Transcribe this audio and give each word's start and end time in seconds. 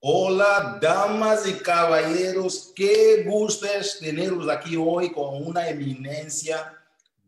Hola, 0.00 0.78
damas 0.80 1.44
y 1.48 1.54
caballeros, 1.54 2.72
qué 2.76 3.24
gusto 3.26 3.66
es 3.66 3.98
tenerlos 3.98 4.48
aquí 4.48 4.76
hoy 4.76 5.10
con 5.10 5.44
una 5.44 5.68
eminencia 5.68 6.72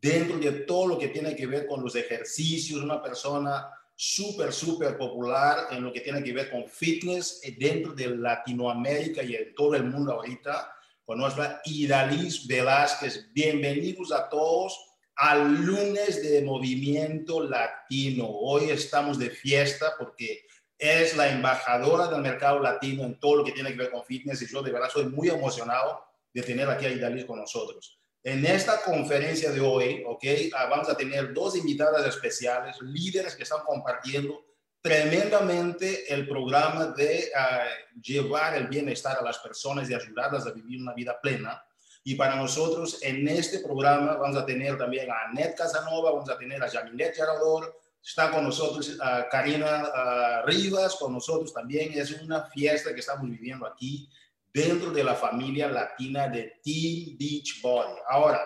dentro 0.01 0.39
de 0.39 0.53
todo 0.53 0.87
lo 0.87 0.97
que 0.97 1.09
tiene 1.09 1.35
que 1.35 1.49
ver 1.49 1.67
con 1.67 1.83
los 1.83 1.97
ejercicios, 1.97 2.81
una 2.81 3.03
persona 3.03 3.69
súper, 3.97 4.53
súper 4.53 4.97
popular 4.97 5.67
en 5.73 5.83
lo 5.83 5.93
que 5.93 6.01
tiene 6.01 6.23
que 6.23 6.33
ver 6.33 6.49
con 6.49 6.69
fitness 6.69 7.41
dentro 7.59 7.93
de 7.93 8.17
Latinoamérica 8.17 9.25
y 9.25 9.35
en 9.35 9.53
todo 9.57 9.75
el 9.75 9.83
mundo 9.83 10.13
ahorita, 10.13 10.73
con 11.05 11.19
nuestra 11.19 11.61
Idalis 11.65 12.47
Velázquez. 12.47 13.33
Bienvenidos 13.33 14.13
a 14.13 14.29
todos 14.29 14.79
al 15.17 15.61
lunes 15.67 16.23
de 16.23 16.41
Movimiento 16.43 17.43
Latino. 17.43 18.29
Hoy 18.29 18.71
estamos 18.71 19.19
de 19.19 19.31
fiesta 19.31 19.95
porque 19.99 20.45
es 20.81 21.15
la 21.15 21.29
embajadora 21.29 22.09
del 22.09 22.23
mercado 22.23 22.59
latino 22.59 23.05
en 23.05 23.21
todo 23.21 23.37
lo 23.37 23.45
que 23.45 23.53
tiene 23.53 23.71
que 23.71 23.77
ver 23.77 23.91
con 23.91 24.03
fitness 24.03 24.41
y 24.41 24.47
yo 24.47 24.63
de 24.63 24.73
verdad 24.73 24.89
soy 24.91 25.05
muy 25.05 25.29
emocionado 25.29 26.03
de 26.33 26.43
tener 26.43 26.69
aquí 26.71 26.87
a 26.87 26.91
Idalis 26.91 27.27
con 27.27 27.39
nosotros. 27.39 28.01
En 28.23 28.45
esta 28.45 28.83
conferencia 28.83 29.51
de 29.51 29.61
hoy, 29.61 30.03
ok, 30.07 30.25
ah, 30.55 30.67
vamos 30.67 30.89
a 30.89 30.97
tener 30.97 31.33
dos 31.33 31.57
invitadas 31.57 32.07
especiales, 32.07 32.77
líderes 32.81 33.35
que 33.35 33.43
están 33.43 33.61
compartiendo 33.65 34.45
tremendamente 34.83 36.13
el 36.13 36.27
programa 36.27 36.87
de 36.87 37.31
uh, 37.35 38.01
llevar 38.01 38.57
el 38.57 38.69
bienestar 38.69 39.19
a 39.19 39.23
las 39.23 39.39
personas 39.39 39.89
y 39.89 39.95
ayudarlas 39.95 40.47
a 40.47 40.53
vivir 40.53 40.81
una 40.81 40.95
vida 40.95 41.21
plena. 41.21 41.63
Y 42.03 42.15
para 42.15 42.37
nosotros 42.37 42.99
en 43.03 43.29
este 43.29 43.59
programa 43.59 44.17
vamos 44.17 44.37
a 44.37 44.47
tener 44.47 44.79
también 44.79 45.11
a 45.11 45.29
Annette 45.29 45.57
Casanova, 45.57 46.13
vamos 46.13 46.31
a 46.31 46.39
tener 46.39 46.63
a 46.63 46.71
Jamilet 46.71 47.17
Yarador, 47.17 47.80
Está 48.03 48.31
con 48.31 48.45
nosotros 48.45 48.97
uh, 48.97 49.29
Karina 49.31 49.85
uh, 49.85 50.47
Rivas, 50.47 50.97
con 50.97 51.13
nosotros 51.13 51.53
también. 51.53 51.93
Es 51.93 52.11
una 52.23 52.45
fiesta 52.45 52.95
que 52.95 53.01
estamos 53.01 53.29
viviendo 53.29 53.67
aquí 53.67 54.09
dentro 54.53 54.91
de 54.91 55.05
la 55.05 55.15
familia 55.15 55.69
latina 55.69 56.29
de 56.29 56.61
Team 56.63 57.17
Beach 57.19 57.61
Body. 57.63 57.99
Ahora, 58.09 58.41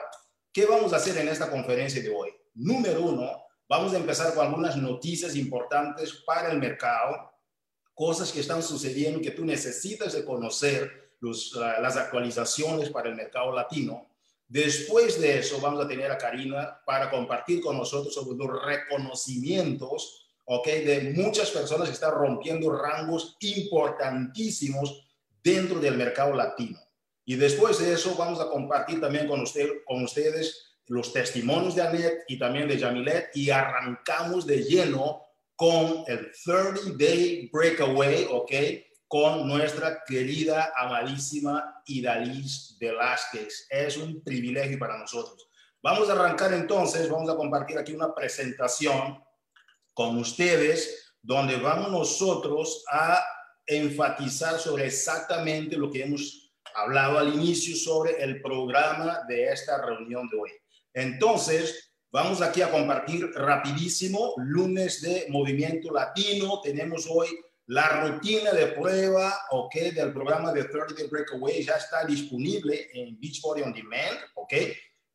¿qué 0.53 0.67
vamos 0.67 0.93
a 0.93 0.97
hacer 0.97 1.17
en 1.19 1.29
esta 1.29 1.51
conferencia 1.51 2.03
de 2.03 2.11
hoy? 2.15 2.31
Número 2.55 3.01
uno, 3.01 3.45
vamos 3.69 3.95
a 3.95 3.97
empezar 3.97 4.35
con 4.35 4.47
algunas 4.47 4.77
noticias 4.77 5.35
importantes 5.37 6.23
para 6.27 6.51
el 6.51 6.59
mercado, 6.59 7.33
cosas 7.95 8.33
que 8.33 8.41
están 8.41 8.63
sucediendo 8.63 9.21
que 9.21 9.31
tú 9.31 9.45
necesitas 9.45 10.13
de 10.13 10.25
conocer, 10.25 11.15
los, 11.21 11.55
uh, 11.55 11.81
las 11.81 11.97
actualizaciones 11.97 12.91
para 12.91 13.09
el 13.09 13.15
mercado 13.15 13.53
latino. 13.53 14.14
Después 14.49 15.21
de 15.21 15.39
eso, 15.39 15.61
vamos 15.61 15.85
a 15.85 15.89
tener 15.89 16.11
a 16.11 16.19
Karina 16.19 16.81
para 16.85 17.11
compartir 17.11 17.61
con 17.61 17.77
nosotros 17.77 18.15
sobre 18.15 18.37
los 18.37 18.65
reconocimientos, 18.65 20.29
¿ok? 20.45 20.67
De 20.67 21.13
muchas 21.17 21.51
personas 21.51 21.89
que 21.89 21.95
están 21.95 22.15
rompiendo 22.15 22.71
rangos 22.71 23.37
importantísimos 23.41 25.07
dentro 25.43 25.81
del 25.81 25.97
mercado 25.97 26.35
latino. 26.35 26.79
Y 27.25 27.37
después 27.37 27.79
de 27.79 27.93
eso, 27.93 28.15
vamos 28.17 28.41
a 28.41 28.49
compartir 28.49 29.01
también 29.01 29.27
con, 29.27 29.41
usted, 29.41 29.69
con 29.87 30.05
ustedes 30.05 30.75
los 30.87 31.13
testimonios 31.13 31.75
de 31.75 31.83
Annette 31.83 32.25
y 32.29 32.39
también 32.39 32.69
de 32.69 32.79
Jamilet 32.79 33.31
y 33.35 33.51
arrancamos 33.51 34.47
de 34.47 34.63
lleno 34.63 35.23
con 35.57 36.05
el 36.07 36.31
30 36.45 36.97
Day 36.99 37.49
Breakaway, 37.51 38.27
¿ok? 38.31 38.53
Con 39.09 39.47
nuestra 39.47 40.03
querida, 40.07 40.73
amadísima 40.77 41.83
Idalis 41.87 42.77
Velázquez. 42.81 43.67
Es 43.71 43.97
un 43.97 44.23
privilegio 44.23 44.79
para 44.79 44.99
nosotros. 44.99 45.49
Vamos 45.83 46.09
a 46.09 46.13
arrancar 46.13 46.53
entonces, 46.53 47.09
vamos 47.11 47.31
a 47.31 47.37
compartir 47.37 47.79
aquí 47.79 47.93
una 47.93 48.15
presentación 48.15 49.23
con 49.93 50.17
ustedes, 50.19 51.13
donde 51.21 51.57
vamos 51.57 51.91
nosotros 51.91 52.85
a 52.91 53.25
enfatizar 53.67 54.59
sobre 54.59 54.87
exactamente 54.87 55.77
lo 55.77 55.91
que 55.91 56.03
hemos 56.03 56.53
hablado 56.75 57.19
al 57.19 57.35
inicio 57.35 57.77
sobre 57.77 58.23
el 58.23 58.43
programa 58.43 59.21
de 59.29 59.45
esta 59.53 59.81
reunión 59.81 60.29
de 60.29 60.39
hoy. 60.39 60.51
Entonces, 60.93 61.93
vamos 62.11 62.43
aquí 62.43 62.63
a 62.63 62.71
compartir 62.71 63.31
rapidísimo, 63.35 64.35
lunes 64.39 65.01
de 65.03 65.27
Movimiento 65.29 65.93
Latino. 65.93 66.61
Tenemos 66.61 67.07
hoy 67.09 67.29
la 67.67 68.03
rutina 68.03 68.53
de 68.53 68.69
prueba, 68.69 69.35
ok, 69.51 69.75
del 69.95 70.13
programa 70.13 70.53
de 70.53 70.65
30 70.65 70.95
Day 70.95 71.07
Breakaway 71.09 71.63
ya 71.63 71.75
está 71.75 72.05
disponible 72.05 72.89
en 72.93 73.19
Beachbody 73.19 73.63
On 73.63 73.73
Demand, 73.73 74.19
ok. 74.35 74.53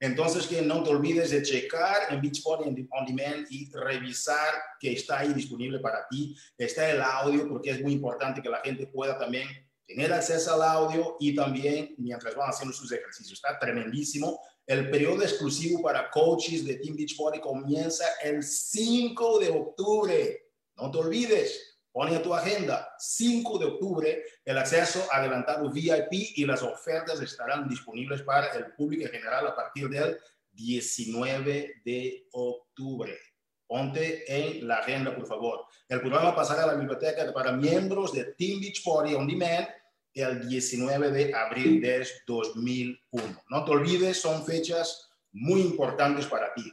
Entonces, 0.01 0.47
que 0.47 0.61
no 0.61 0.81
te 0.81 0.91
olvides 0.91 1.29
de 1.29 1.43
checar 1.43 2.11
en 2.11 2.21
Beachbody 2.21 2.88
On 2.91 3.05
Demand 3.05 3.45
y 3.49 3.69
revisar 3.71 4.53
que 4.79 4.93
está 4.93 5.19
ahí 5.19 5.33
disponible 5.33 5.79
para 5.79 6.07
ti. 6.09 6.35
Está 6.57 6.89
el 6.89 7.01
audio 7.01 7.47
porque 7.47 7.71
es 7.71 7.81
muy 7.81 7.93
importante 7.93 8.41
que 8.41 8.49
la 8.49 8.61
gente 8.61 8.88
pueda 8.88 9.17
también 9.17 9.47
tener 9.85 10.13
acceso 10.13 10.53
al 10.53 10.61
audio 10.61 11.17
y 11.19 11.35
también 11.35 11.95
mientras 11.97 12.33
van 12.35 12.49
haciendo 12.49 12.73
sus 12.73 12.91
ejercicios. 12.91 13.41
Está 13.43 13.59
tremendísimo. 13.59 14.39
El 14.65 14.89
periodo 14.89 15.23
exclusivo 15.23 15.81
para 15.81 16.09
coaches 16.09 16.65
de 16.65 16.75
Team 16.75 16.95
Beachbody 16.95 17.39
comienza 17.41 18.05
el 18.23 18.41
5 18.41 19.39
de 19.39 19.49
octubre. 19.49 20.43
No 20.77 20.89
te 20.91 20.97
olvides. 20.97 21.69
Pone 21.99 22.15
a 22.15 22.23
tu 22.23 22.33
agenda 22.33 22.95
5 22.97 23.59
de 23.59 23.65
octubre 23.65 24.23
el 24.45 24.57
acceso 24.57 25.05
adelantado 25.11 25.69
VIP 25.69 26.31
y 26.37 26.45
las 26.45 26.63
ofertas 26.63 27.19
estarán 27.19 27.67
disponibles 27.67 28.21
para 28.21 28.53
el 28.53 28.67
público 28.71 29.03
en 29.03 29.11
general 29.11 29.47
a 29.47 29.53
partir 29.53 29.89
del 29.89 30.17
19 30.53 31.81
de 31.83 32.25
octubre. 32.31 33.19
Ponte 33.67 34.23
en 34.33 34.65
la 34.65 34.75
agenda, 34.75 35.13
por 35.13 35.27
favor. 35.27 35.65
El 35.89 35.99
programa 35.99 36.33
pasará 36.33 36.63
a 36.63 36.67
la 36.67 36.75
biblioteca 36.75 37.33
para 37.33 37.51
miembros 37.51 38.13
de 38.13 38.33
Team 38.38 38.61
Beach 38.61 38.81
Party 38.81 39.15
On 39.15 39.27
Demand 39.27 39.67
el 40.13 40.47
19 40.47 41.11
de 41.11 41.35
abril 41.35 41.81
de 41.81 42.07
2001. 42.25 43.43
No 43.49 43.65
te 43.65 43.71
olvides, 43.71 44.21
son 44.21 44.45
fechas 44.45 45.09
muy 45.33 45.59
importantes 45.59 46.27
para 46.27 46.53
ti. 46.53 46.71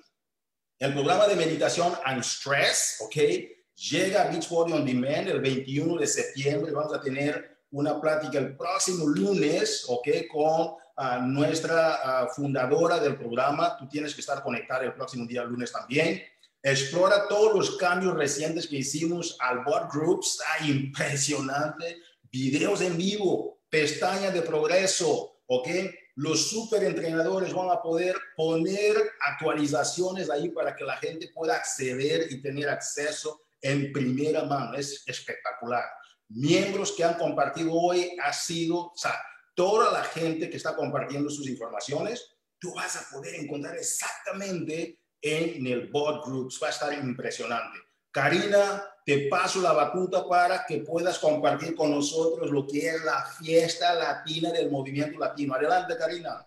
El 0.78 0.92
programa 0.92 1.26
de 1.26 1.34
meditación 1.34 1.92
and 2.04 2.22
stress, 2.22 2.98
¿ok? 3.00 3.55
Llega 3.76 4.22
a 4.22 4.30
Beachbody 4.30 4.72
On 4.72 4.86
Demand 4.86 5.28
el 5.28 5.40
21 5.40 5.98
de 5.98 6.06
septiembre. 6.06 6.72
Vamos 6.72 6.94
a 6.94 7.00
tener 7.00 7.58
una 7.72 8.00
plática 8.00 8.38
el 8.38 8.56
próximo 8.56 9.06
lunes, 9.06 9.84
¿ok? 9.88 10.08
Con 10.32 10.70
uh, 10.70 11.26
nuestra 11.26 12.24
uh, 12.24 12.34
fundadora 12.34 12.98
del 12.98 13.18
programa. 13.18 13.76
Tú 13.76 13.86
tienes 13.86 14.14
que 14.14 14.22
estar 14.22 14.42
conectado 14.42 14.84
el 14.84 14.94
próximo 14.94 15.26
día 15.26 15.44
lunes 15.44 15.72
también. 15.72 16.22
Explora 16.62 17.28
todos 17.28 17.54
los 17.54 17.76
cambios 17.76 18.14
recientes 18.14 18.66
que 18.66 18.76
hicimos 18.76 19.36
al 19.40 19.62
Board 19.62 19.90
Group. 19.92 20.24
Está 20.24 20.66
impresionante. 20.66 21.98
Videos 22.32 22.80
en 22.80 22.96
vivo, 22.96 23.60
pestaña 23.68 24.30
de 24.30 24.40
progreso, 24.40 25.42
¿ok? 25.48 25.68
Los 26.14 26.48
super 26.48 26.82
entrenadores 26.82 27.52
van 27.52 27.68
a 27.68 27.82
poder 27.82 28.16
poner 28.34 28.96
actualizaciones 29.20 30.30
ahí 30.30 30.48
para 30.48 30.74
que 30.74 30.84
la 30.84 30.96
gente 30.96 31.28
pueda 31.28 31.56
acceder 31.56 32.32
y 32.32 32.40
tener 32.40 32.70
acceso 32.70 33.42
en 33.66 33.92
primera 33.92 34.44
mano. 34.44 34.74
Es 34.74 35.02
espectacular. 35.06 35.84
Miembros 36.28 36.92
que 36.92 37.04
han 37.04 37.14
compartido 37.14 37.72
hoy 37.72 38.16
ha 38.22 38.32
sido, 38.32 38.86
o 38.86 38.96
sea, 38.96 39.14
toda 39.54 39.92
la 39.92 40.04
gente 40.04 40.50
que 40.50 40.56
está 40.56 40.74
compartiendo 40.74 41.30
sus 41.30 41.48
informaciones, 41.48 42.36
tú 42.58 42.74
vas 42.74 42.96
a 42.96 43.10
poder 43.10 43.34
encontrar 43.36 43.76
exactamente 43.76 45.00
en 45.20 45.66
el 45.66 45.88
bot 45.90 46.24
groups. 46.26 46.60
Va 46.62 46.68
a 46.68 46.70
estar 46.70 46.92
impresionante. 46.92 47.78
Karina, 48.10 48.82
te 49.04 49.28
paso 49.28 49.60
la 49.60 49.72
batuta 49.72 50.26
para 50.26 50.64
que 50.64 50.78
puedas 50.78 51.18
compartir 51.18 51.74
con 51.74 51.90
nosotros 51.90 52.50
lo 52.50 52.66
que 52.66 52.88
es 52.88 53.04
la 53.04 53.24
fiesta 53.24 53.94
latina 53.94 54.50
del 54.50 54.70
movimiento 54.70 55.18
latino. 55.18 55.54
Adelante, 55.54 55.96
Karina. 55.96 56.46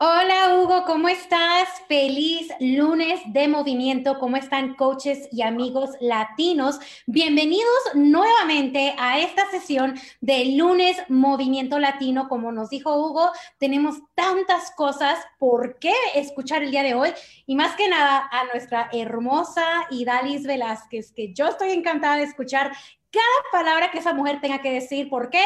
Hola 0.00 0.54
Hugo, 0.54 0.84
¿cómo 0.84 1.08
estás? 1.08 1.82
Feliz 1.88 2.52
lunes 2.60 3.20
de 3.32 3.48
movimiento. 3.48 4.20
¿Cómo 4.20 4.36
están 4.36 4.76
coaches 4.76 5.28
y 5.32 5.42
amigos 5.42 5.90
latinos? 5.98 6.78
Bienvenidos 7.06 7.66
nuevamente 7.94 8.94
a 8.96 9.18
esta 9.18 9.50
sesión 9.50 9.98
de 10.20 10.54
lunes 10.56 11.02
movimiento 11.08 11.80
latino. 11.80 12.28
Como 12.28 12.52
nos 12.52 12.70
dijo 12.70 12.94
Hugo, 12.96 13.32
tenemos 13.58 13.96
tantas 14.14 14.70
cosas 14.76 15.18
por 15.36 15.80
qué 15.80 15.94
escuchar 16.14 16.62
el 16.62 16.70
día 16.70 16.84
de 16.84 16.94
hoy 16.94 17.10
y 17.44 17.56
más 17.56 17.74
que 17.74 17.88
nada 17.88 18.28
a 18.30 18.44
nuestra 18.44 18.88
hermosa 18.92 19.66
Idalis 19.90 20.44
Velázquez, 20.46 21.10
que 21.10 21.34
yo 21.34 21.48
estoy 21.48 21.72
encantada 21.72 22.18
de 22.18 22.22
escuchar 22.22 22.70
cada 23.10 23.24
palabra 23.50 23.90
que 23.90 23.98
esa 23.98 24.14
mujer 24.14 24.40
tenga 24.40 24.62
que 24.62 24.70
decir. 24.70 25.08
¿Por 25.10 25.28
qué? 25.28 25.42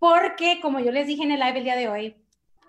Porque, 0.00 0.58
como 0.60 0.80
yo 0.80 0.90
les 0.90 1.06
dije 1.06 1.22
en 1.22 1.30
el 1.30 1.38
live 1.38 1.58
el 1.58 1.64
día 1.64 1.76
de 1.76 1.88
hoy, 1.88 2.16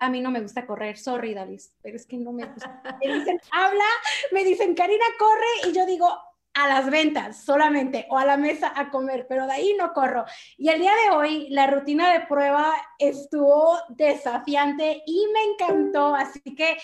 a 0.00 0.08
mí 0.08 0.20
no 0.20 0.30
me 0.30 0.40
gusta 0.40 0.66
correr, 0.66 0.98
sorry, 0.98 1.34
Dalis, 1.34 1.72
pero 1.82 1.96
es 1.96 2.06
que 2.06 2.16
no 2.16 2.32
me 2.32 2.46
gusta. 2.46 2.82
Me 3.04 3.14
dicen, 3.14 3.40
habla, 3.52 3.84
me 4.32 4.44
dicen, 4.44 4.74
Karina, 4.74 5.04
corre, 5.18 5.68
y 5.68 5.72
yo 5.72 5.86
digo, 5.86 6.08
a 6.54 6.68
las 6.68 6.90
ventas 6.90 7.44
solamente 7.44 8.06
o 8.10 8.18
a 8.18 8.24
la 8.24 8.36
mesa 8.36 8.72
a 8.74 8.90
comer, 8.90 9.26
pero 9.28 9.46
de 9.46 9.52
ahí 9.52 9.74
no 9.78 9.92
corro. 9.92 10.24
Y 10.56 10.68
el 10.68 10.80
día 10.80 10.92
de 11.04 11.16
hoy 11.16 11.48
la 11.50 11.66
rutina 11.66 12.12
de 12.12 12.26
prueba 12.26 12.72
estuvo 12.98 13.78
desafiante 13.90 15.02
y 15.06 15.26
me 15.32 15.52
encantó, 15.52 16.14
así 16.14 16.40
que 16.40 16.76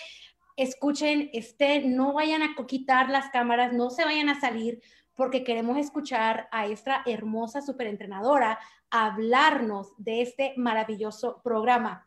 escuchen, 0.55 1.29
este, 1.33 1.81
no 1.81 2.13
vayan 2.13 2.43
a 2.43 2.55
quitar 2.65 3.09
las 3.09 3.29
cámaras, 3.29 3.73
no 3.73 3.89
se 3.89 4.05
vayan 4.05 4.29
a 4.29 4.39
salir, 4.39 4.81
porque 5.15 5.43
queremos 5.43 5.77
escuchar 5.77 6.47
a 6.51 6.67
esta 6.67 7.03
hermosa 7.05 7.61
superentrenadora 7.61 8.59
hablarnos 8.89 9.93
de 9.97 10.21
este 10.21 10.53
maravilloso 10.55 11.41
programa. 11.43 12.06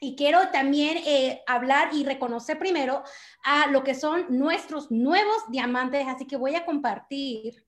Y 0.00 0.14
quiero 0.14 0.50
también 0.52 0.98
eh, 1.04 1.42
hablar 1.46 1.90
y 1.92 2.04
reconocer 2.04 2.58
primero 2.58 3.02
a 3.44 3.66
lo 3.68 3.82
que 3.82 3.94
son 3.94 4.26
nuestros 4.28 4.90
nuevos 4.90 5.50
diamantes, 5.50 6.06
así 6.06 6.26
que 6.26 6.36
voy 6.36 6.54
a 6.54 6.64
compartir 6.64 7.66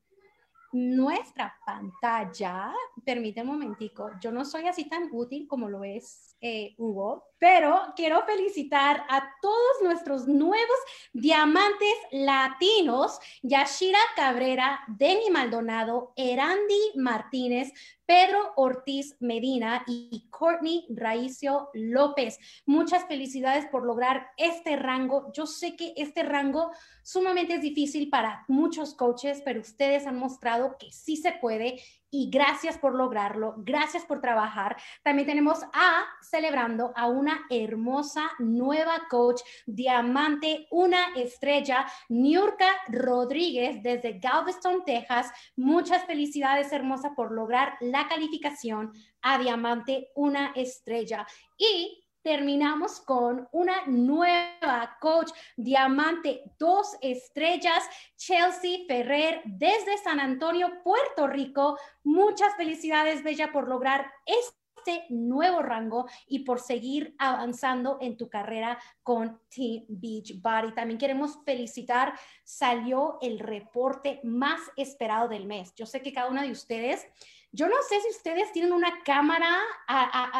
nuestra 0.73 1.59
pantalla. 1.67 2.73
Permíteme 3.05 3.51
un 3.51 3.59
momentico, 3.59 4.11
yo 4.21 4.31
no 4.31 4.45
soy 4.45 4.69
así 4.69 4.89
tan 4.89 5.09
útil 5.13 5.49
como 5.49 5.69
lo 5.69 5.83
es 5.83 6.30
eh, 6.41 6.75
Hugo, 6.79 7.31
pero 7.39 7.93
quiero 7.97 8.23
felicitar 8.25 9.05
a 9.09 9.35
todos 9.41 9.83
nuestros 9.83 10.27
nuevos 10.27 10.79
diamantes 11.13 11.95
latinos, 12.13 13.19
Yashira 13.43 13.99
Cabrera, 14.17 14.81
Denny 14.89 15.31
Maldonado, 15.31 16.13
Erandi 16.17 16.93
Martínez, 16.97 17.73
Pedro 18.05 18.53
Ortiz 18.57 19.17
Medina 19.21 19.85
y 19.87 20.29
Courtney 20.31 20.87
Raicio 20.91 21.71
López. 21.75 22.39
Muchas 22.67 23.07
felicidades 23.07 23.67
por 23.67 23.87
lograr 23.87 24.31
este 24.37 24.77
rango. 24.77 25.31
Yo 25.33 25.47
sé 25.47 25.77
que 25.77 25.95
este 25.97 26.23
rango 26.23 26.73
sumamente 27.03 27.55
es 27.55 27.63
difícil 27.63 28.11
para 28.11 28.45
muchos 28.49 28.95
coaches, 28.95 29.43
pero 29.45 29.61
ustedes 29.61 30.07
han 30.07 30.19
mostrado 30.19 30.77
que 30.79 30.91
sí 30.91 31.17
se 31.17 31.33
puede 31.33 31.81
y 32.11 32.31
gracias 32.31 32.79
por 32.79 32.95
lograrlo, 32.95 33.55
gracias 33.59 34.05
por 34.05 34.21
trabajar. 34.21 34.77
También 35.03 35.27
tenemos 35.27 35.63
a 35.73 36.05
celebrando 36.21 36.93
a 36.97 37.07
una 37.07 37.47
hermosa 37.51 38.31
nueva 38.39 39.07
coach, 39.09 39.41
diamante, 39.67 40.67
una 40.71 41.15
estrella, 41.15 41.87
Niurka 42.09 42.71
Rodríguez 42.89 43.83
desde 43.83 44.19
Galveston, 44.19 44.85
Texas. 44.85 45.31
Muchas 45.57 46.05
felicidades, 46.05 46.73
hermosa, 46.73 47.15
por 47.15 47.33
lograr 47.33 47.77
la 47.81 48.09
calificación 48.09 48.93
a 49.23 49.39
diamante, 49.39 50.09
una 50.15 50.53
estrella. 50.57 51.27
Y 51.57 52.05
terminamos 52.23 53.01
con 53.01 53.49
una 53.53 53.87
nueva 53.87 54.97
coach, 55.01 55.31
diamante, 55.57 56.43
dos 56.59 56.97
estrellas, 57.01 57.83
Chelsea 58.17 58.85
Ferrer 58.87 59.43
desde 59.45 59.99
San 59.99 60.21
Antonio, 60.21 60.83
Puerto 60.83 61.27
Rico. 61.27 61.79
Muchas 62.05 62.55
felicidades, 62.57 63.23
Bella, 63.23 63.53
por 63.53 63.69
lograr 63.69 64.13
este 64.27 64.60
nuevo 65.09 65.63
rango 65.63 66.07
y 66.27 66.41
por 66.41 66.61
seguir 66.61 67.15
avanzando 67.19 67.99
en 68.01 68.17
tu 68.17 68.29
carrera 68.29 68.79
con 69.03 69.41
Team 69.49 69.85
Beach 69.89 70.41
Body. 70.41 70.73
También 70.75 70.99
queremos 70.99 71.39
felicitar, 71.45 72.19
salió 72.45 73.19
el 73.21 73.39
reporte 73.39 74.21
más 74.25 74.61
esperado 74.77 75.29
del 75.29 75.47
mes. 75.47 75.75
Yo 75.75 75.87
sé 75.87 76.03
que 76.03 76.13
cada 76.13 76.31
una 76.31 76.43
de 76.43 76.53
ustedes 76.53 77.07
yo 77.53 77.69
no 77.69 77.83
sé 77.83 78.01
si 78.01 78.11
ustedes 78.11 78.53
tienen 78.53 78.73
una 78.73 79.03
cámara 79.03 79.59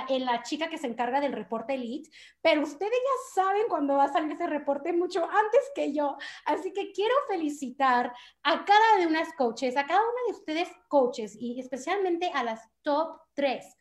en 0.09 0.25
la 0.25 0.43
chica 0.45 0.69
que 0.69 0.79
se 0.79 0.87
encarga 0.87 1.21
del 1.21 1.33
reporte 1.33 1.75
Elite, 1.75 2.09
pero 2.41 2.63
ustedes 2.63 2.93
ya 2.93 3.43
saben 3.43 3.67
cuándo 3.69 3.97
va 3.97 4.05
a 4.05 4.13
salir 4.13 4.31
ese 4.31 4.47
reporte 4.47 4.93
mucho 4.93 5.25
antes 5.25 5.61
que 5.75 5.93
yo. 5.93 6.17
Así 6.45 6.73
que 6.73 6.93
quiero 6.93 7.15
felicitar 7.29 8.15
a 8.45 8.65
cada 8.65 8.97
de 8.99 9.09
unas 9.09 9.33
coaches, 9.33 9.77
a 9.77 9.87
cada 9.87 10.01
una 10.01 10.21
de 10.29 10.33
ustedes 10.39 10.69
coaches 10.87 11.37
y 11.37 11.59
especialmente 11.59 12.31
a 12.33 12.45
las 12.45 12.69
top 12.83 13.21
tres 13.35 13.77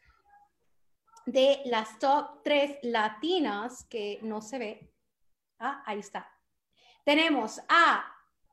de 1.32 1.62
las 1.66 2.00
top 2.00 2.42
tres 2.44 2.78
latinas 2.84 3.86
que 3.86 4.20
no 4.22 4.42
se 4.42 4.58
ve. 4.58 4.94
Ah, 5.60 5.84
ahí 5.86 6.00
está. 6.00 6.30
Tenemos 7.04 7.60
a 7.68 8.06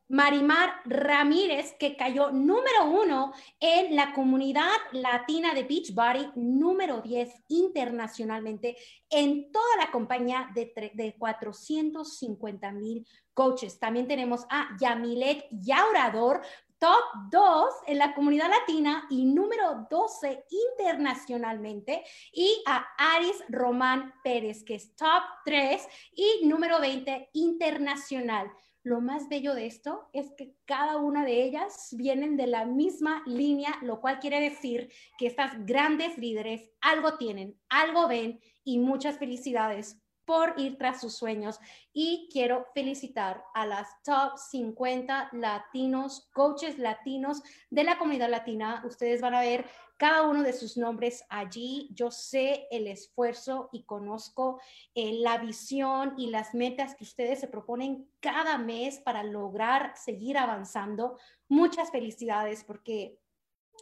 Marimar 0.08 0.82
Ramírez, 0.84 1.75
que 1.78 1.96
cayó 1.96 2.31
número 2.31 2.84
uno 2.84 3.32
en 3.58 3.96
la 3.96 4.12
comunidad 4.12 4.70
latina 4.93 5.52
de 5.52 5.64
Beachbody, 5.64 6.31
número 6.37 7.00
10 7.00 7.28
internacionalmente 7.49 8.76
en 9.11 9.50
toda 9.50 9.76
la 9.78 9.90
compañía 9.90 10.49
de, 10.55 10.93
de 10.94 11.17
450 11.19 12.70
mil 12.73 13.05
coaches. 13.34 13.81
También 13.81 14.06
tenemos 14.06 14.46
a 14.49 14.76
Yamilet 14.78 15.49
Yaurador, 15.50 16.40
top 16.87 17.31
2 17.33 17.75
en 17.88 17.99
la 17.99 18.15
comunidad 18.15 18.49
latina 18.49 19.09
y 19.11 19.25
número 19.25 19.88
12 19.91 20.44
internacionalmente, 20.77 22.05
y 22.33 22.62
a 22.65 22.87
Aris 22.97 23.43
Román 23.49 24.15
Pérez, 24.23 24.62
que 24.62 24.77
es 24.77 24.94
top 24.94 25.25
3 25.44 25.85
y 26.15 26.47
número 26.47 26.81
20 26.81 27.31
internacional. 27.33 28.53
Lo 28.85 29.00
más 29.00 29.29
bello 29.29 29.55
de 29.55 29.67
esto 29.67 30.09
es 30.12 30.31
que 30.38 30.55
cada 30.65 30.99
una 30.99 31.25
de 31.25 31.43
ellas 31.43 31.88
vienen 31.91 32.37
de 32.37 32.47
la 32.47 32.67
misma 32.67 33.25
línea, 33.27 33.77
lo 33.83 34.00
cual 34.00 34.21
quiere 34.21 34.38
decir 34.38 34.88
que 35.19 35.27
estas 35.27 35.67
grandes 35.67 36.17
líderes 36.19 36.71
algo 36.81 37.17
tienen, 37.17 37.59
algo 37.69 38.06
ven 38.06 38.38
y 38.62 38.79
muchas 38.79 39.19
felicidades 39.19 40.00
por 40.26 40.55
ir 40.58 40.76
tras 40.76 41.00
sus 41.00 41.17
sueños. 41.17 41.58
Y 41.93 42.28
quiero 42.31 42.67
felicitar 42.75 43.44
a 43.55 43.64
las 43.64 43.88
top 44.02 44.37
50 44.37 45.31
latinos, 45.32 46.28
coaches 46.34 46.78
latinos 46.78 47.43
de 47.70 47.84
la 47.84 47.96
comunidad 47.96 48.28
latina. 48.28 48.82
Ustedes 48.84 49.20
van 49.23 49.34
a 49.34 49.40
ver 49.40 49.64
cada 49.96 50.23
uno 50.23 50.43
de 50.43 50.52
sus 50.52 50.76
nombres 50.76 51.25
allí. 51.28 51.88
Yo 51.94 52.11
sé 52.11 52.67
el 52.70 52.87
esfuerzo 52.87 53.70
y 53.73 53.84
conozco 53.84 54.61
eh, 54.94 55.12
la 55.20 55.38
visión 55.38 56.14
y 56.19 56.31
las 56.31 56.55
metas 56.55 56.94
que 56.94 57.05
ustedes 57.05 57.40
se 57.40 57.49
proponen 57.49 58.11
cada 58.20 58.58
mes 58.58 58.99
para 58.99 59.23
lograr 59.23 59.93
seguir 59.96 60.37
avanzando. 60.37 61.19
Muchas 61.49 61.90
felicidades 61.90 62.64
porque 62.64 63.19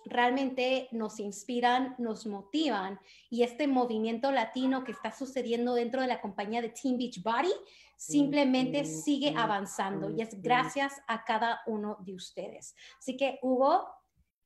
realmente 0.07 0.89
nos 0.93 1.19
inspiran, 1.21 1.95
nos 1.99 2.27
motivan 2.27 3.01
y 3.31 3.43
este 3.43 3.67
movimiento 3.67 4.33
latino 4.33 4.85
que 4.85 4.93
está 4.93 5.13
sucediendo 5.13 5.75
dentro 5.75 6.01
de 6.01 6.09
la 6.09 6.21
compañía 6.21 6.63
de 6.63 6.71
Team 6.71 6.99
Beach 6.99 7.23
Body 7.23 7.53
simplemente 7.97 8.85
sigue 8.85 9.35
avanzando 9.37 10.11
y 10.11 10.21
es 10.21 10.43
gracias 10.43 10.95
a 11.07 11.25
cada 11.25 11.63
uno 11.67 11.99
de 12.01 12.15
ustedes. 12.15 12.75
Así 12.99 13.17
que 13.17 13.39
Hugo, 13.43 13.87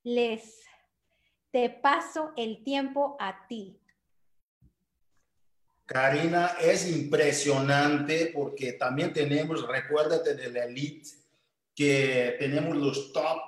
les 0.04 0.64
te 1.50 1.70
paso 1.70 2.32
el 2.36 2.62
tiempo 2.62 3.16
a 3.18 3.46
ti. 3.48 3.80
Karina, 5.86 6.56
es 6.60 6.86
impresionante 6.86 8.30
porque 8.34 8.74
también 8.74 9.12
tenemos, 9.14 9.66
recuérdate 9.66 10.34
de 10.34 10.50
la 10.50 10.64
elite, 10.66 11.08
que 11.74 12.36
tenemos 12.38 12.76
los 12.76 13.12
top 13.12 13.38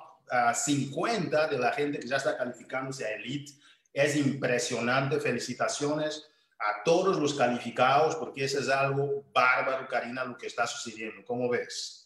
50 0.53 1.47
de 1.47 1.59
la 1.59 1.71
gente 1.71 1.99
que 1.99 2.07
ya 2.07 2.17
está 2.17 2.37
calificándose 2.37 3.05
a 3.05 3.11
Elite. 3.15 3.53
Es 3.93 4.15
impresionante. 4.15 5.19
Felicitaciones 5.19 6.29
a 6.59 6.83
todos 6.83 7.17
los 7.17 7.33
calificados 7.33 8.15
porque 8.15 8.45
eso 8.45 8.59
es 8.59 8.69
algo 8.69 9.25
bárbaro, 9.33 9.87
Karina, 9.87 10.23
lo 10.23 10.37
que 10.37 10.47
está 10.47 10.67
sucediendo. 10.67 11.25
¿Cómo 11.25 11.49
ves? 11.49 12.01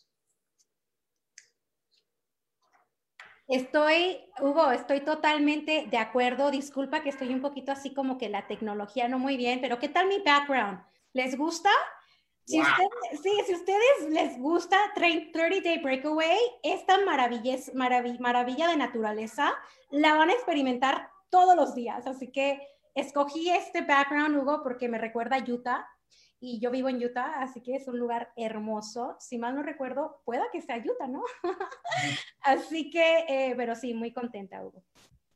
Estoy, 3.47 4.17
Hugo, 4.39 4.71
estoy 4.71 5.01
totalmente 5.01 5.85
de 5.89 5.97
acuerdo. 5.97 6.49
Disculpa 6.49 7.03
que 7.03 7.09
estoy 7.09 7.31
un 7.31 7.41
poquito 7.41 7.71
así 7.71 7.93
como 7.93 8.17
que 8.17 8.27
la 8.27 8.47
tecnología 8.47 9.07
no 9.07 9.19
muy 9.19 9.37
bien, 9.37 9.61
pero 9.61 9.77
¿qué 9.77 9.87
tal 9.87 10.07
mi 10.07 10.19
background? 10.19 10.79
¿Les 11.13 11.37
gusta? 11.37 11.69
Si, 12.45 12.61
ustedes, 12.61 13.21
sí, 13.23 13.31
si 13.47 13.55
ustedes 13.55 14.09
les 14.09 14.37
gusta 14.39 14.77
30 14.93 15.39
Day 15.63 15.79
Breakaway, 15.79 16.37
esta 16.61 17.03
maravilla, 17.03 17.57
maravilla 18.19 18.67
de 18.67 18.77
naturaleza 18.77 19.53
la 19.89 20.13
van 20.13 20.29
a 20.29 20.33
experimentar 20.33 21.09
todos 21.31 21.55
los 21.55 21.73
días. 21.73 22.05
Así 22.05 22.31
que 22.31 22.61
escogí 22.93 23.49
este 23.49 23.81
background, 23.81 24.37
Hugo, 24.37 24.61
porque 24.61 24.87
me 24.87 24.99
recuerda 24.99 25.37
a 25.37 25.43
Utah 25.43 25.87
y 26.39 26.59
yo 26.59 26.69
vivo 26.69 26.89
en 26.89 27.03
Utah, 27.03 27.41
así 27.41 27.61
que 27.61 27.75
es 27.75 27.87
un 27.87 27.97
lugar 27.97 28.31
hermoso. 28.35 29.15
Si 29.19 29.39
mal 29.39 29.55
no 29.55 29.63
recuerdo, 29.63 30.21
pueda 30.23 30.43
que 30.51 30.61
sea 30.61 30.77
Utah, 30.77 31.07
¿no? 31.07 31.23
así 32.41 32.91
que, 32.91 33.25
eh, 33.27 33.53
pero 33.57 33.75
sí, 33.75 33.95
muy 33.95 34.13
contenta, 34.13 34.63
Hugo. 34.63 34.83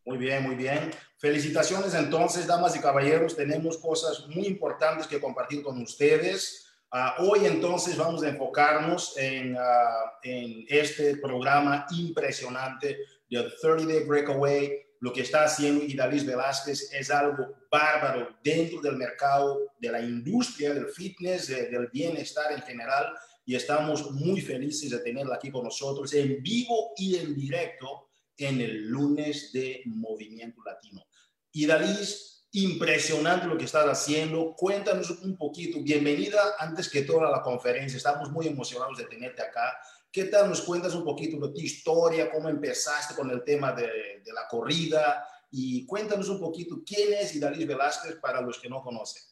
Muy 0.05 0.17
bien, 0.17 0.43
muy 0.43 0.55
bien. 0.55 0.91
Felicitaciones 1.17 1.93
entonces, 1.95 2.45
damas 2.45 2.75
y 2.75 2.79
caballeros. 2.79 3.35
Tenemos 3.35 3.77
cosas 3.79 4.27
muy 4.27 4.45
importantes 4.45 5.07
que 5.07 5.19
compartir 5.19 5.63
con 5.63 5.81
ustedes. 5.81 6.68
Ah, 6.91 7.17
hoy 7.19 7.45
entonces 7.45 7.95
vamos 7.95 8.23
a 8.23 8.29
enfocarnos 8.29 9.15
en, 9.15 9.55
ah, 9.59 10.13
en 10.23 10.65
este 10.67 11.17
programa 11.17 11.85
impresionante 11.91 12.97
de 13.29 13.51
30 13.61 13.85
Day 13.85 14.03
Breakaway. 14.05 14.71
Lo 14.99 15.13
que 15.13 15.21
está 15.21 15.43
haciendo 15.43 15.85
Idalis 15.85 16.25
Velázquez 16.25 16.91
es 16.91 17.11
algo 17.11 17.55
bárbaro 17.71 18.35
dentro 18.43 18.81
del 18.81 18.97
mercado 18.97 19.59
de 19.79 19.91
la 19.91 20.01
industria 20.01 20.73
del 20.73 20.87
fitness, 20.87 21.47
del 21.47 21.87
bienestar 21.93 22.51
en 22.51 22.61
general. 22.63 23.13
Y 23.45 23.55
estamos 23.55 24.11
muy 24.11 24.41
felices 24.41 24.89
de 24.89 24.99
tenerla 24.99 25.35
aquí 25.35 25.51
con 25.51 25.65
nosotros 25.65 26.11
en 26.15 26.41
vivo 26.41 26.93
y 26.97 27.17
en 27.17 27.35
directo 27.35 28.09
en 28.35 28.61
el 28.61 28.87
lunes 28.87 29.51
de 29.53 29.83
Movimiento 29.85 30.63
Latino. 30.65 31.05
Idalis 31.51 32.38
impresionante 32.51 33.47
lo 33.47 33.57
que 33.57 33.65
estás 33.65 33.85
haciendo. 33.85 34.55
Cuéntanos 34.55 35.11
un 35.21 35.37
poquito. 35.37 35.79
Bienvenida 35.81 36.55
antes 36.57 36.89
que 36.89 37.03
todo 37.03 37.25
a 37.25 37.31
la 37.31 37.41
conferencia. 37.41 37.97
Estamos 37.97 38.31
muy 38.31 38.47
emocionados 38.47 38.97
de 38.97 39.05
tenerte 39.05 39.41
acá. 39.41 39.77
¿Qué 40.11 40.25
tal 40.25 40.49
nos 40.49 40.61
cuentas 40.61 40.95
un 40.95 41.03
poquito 41.03 41.39
de 41.39 41.53
tu 41.53 41.59
historia, 41.59 42.31
cómo 42.31 42.49
empezaste 42.49 43.13
con 43.13 43.29
el 43.29 43.43
tema 43.43 43.73
de, 43.73 44.21
de 44.25 44.33
la 44.33 44.47
corrida? 44.49 45.23
Y 45.51 45.85
cuéntanos 45.85 46.29
un 46.29 46.39
poquito 46.39 46.81
quién 46.85 47.13
es 47.13 47.35
Idalis 47.35 47.67
Velázquez 47.67 48.15
para 48.15 48.41
los 48.41 48.59
que 48.59 48.69
no 48.69 48.81
conocen. 48.81 49.28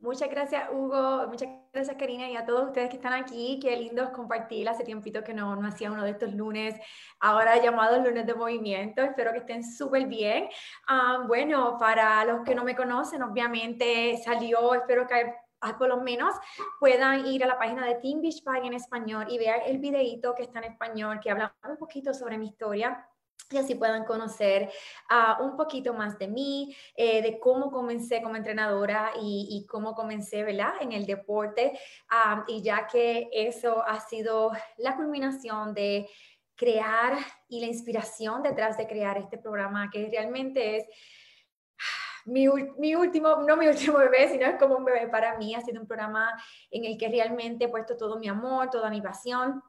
Muchas 0.00 0.30
gracias, 0.30 0.68
Hugo. 0.72 1.26
Muchas 1.26 1.48
gracias, 1.72 1.96
Karina, 1.96 2.30
y 2.30 2.36
a 2.36 2.46
todos 2.46 2.68
ustedes 2.68 2.88
que 2.88 2.96
están 2.96 3.14
aquí. 3.14 3.58
Qué 3.60 3.76
lindo 3.76 4.12
compartir. 4.12 4.68
Hace 4.68 4.84
tiempito 4.84 5.24
que 5.24 5.34
no, 5.34 5.56
no 5.56 5.66
hacía 5.66 5.90
uno 5.90 6.04
de 6.04 6.10
estos 6.10 6.32
lunes, 6.34 6.76
ahora 7.18 7.60
llamados 7.60 8.04
lunes 8.04 8.24
de 8.24 8.34
movimiento. 8.34 9.02
Espero 9.02 9.32
que 9.32 9.38
estén 9.38 9.64
súper 9.64 10.06
bien. 10.06 10.48
Ah, 10.86 11.24
bueno, 11.26 11.76
para 11.80 12.24
los 12.24 12.44
que 12.44 12.54
no 12.54 12.62
me 12.62 12.76
conocen, 12.76 13.22
obviamente 13.22 14.16
salió, 14.24 14.72
espero 14.74 15.06
que 15.08 15.34
por 15.76 15.88
lo 15.88 15.96
menos 15.96 16.32
puedan 16.78 17.26
ir 17.26 17.42
a 17.42 17.48
la 17.48 17.58
página 17.58 17.84
de 17.84 17.96
Team 17.96 18.20
Beach 18.20 18.40
en 18.62 18.74
español 18.74 19.26
y 19.28 19.38
ver 19.38 19.62
el 19.66 19.78
videito 19.78 20.32
que 20.36 20.44
está 20.44 20.60
en 20.60 20.72
español, 20.72 21.18
que 21.20 21.32
habla 21.32 21.52
un 21.68 21.76
poquito 21.76 22.14
sobre 22.14 22.38
mi 22.38 22.46
historia 22.46 23.04
y 23.50 23.56
así 23.56 23.74
puedan 23.74 24.04
conocer 24.04 24.70
uh, 25.10 25.42
un 25.42 25.56
poquito 25.56 25.94
más 25.94 26.18
de 26.18 26.28
mí, 26.28 26.76
eh, 26.94 27.22
de 27.22 27.38
cómo 27.38 27.70
comencé 27.70 28.22
como 28.22 28.36
entrenadora 28.36 29.12
y, 29.20 29.48
y, 29.50 29.66
cómo 29.66 29.94
comencé, 29.94 30.42
¿verdad? 30.42 30.74
En 30.80 30.92
el 30.92 31.06
deporte. 31.06 31.78
Um, 32.10 32.44
y 32.46 32.62
ya 32.62 32.86
que 32.86 33.28
eso 33.32 33.82
ha 33.86 34.00
sido 34.00 34.52
la 34.76 34.96
culminación 34.96 35.72
de 35.72 36.08
crear 36.56 37.16
y 37.48 37.60
la 37.60 37.66
inspiración 37.66 38.42
detrás 38.42 38.76
de 38.76 38.86
crear 38.86 39.16
este 39.16 39.38
programa, 39.38 39.88
que 39.90 40.08
realmente 40.10 40.76
es 40.76 40.86
mi, 42.26 42.46
mi, 42.78 42.94
último, 42.94 43.36
no 43.36 43.56
mi 43.56 43.68
último 43.68 43.96
bebé, 43.98 44.28
sino 44.28 44.44
es 44.44 44.58
como 44.58 44.76
un 44.76 44.84
bebé 44.84 45.08
para 45.08 45.38
mí. 45.38 45.54
Ha 45.54 45.62
sido 45.62 45.80
un 45.80 45.86
programa 45.86 46.30
en 46.70 46.84
el 46.84 46.98
que 46.98 47.08
realmente 47.08 47.64
he 47.64 47.68
puesto 47.68 47.96
todo 47.96 48.18
mi 48.18 48.28
amor, 48.28 48.68
toda 48.68 48.90
mi 48.90 49.00
pasión 49.00 49.62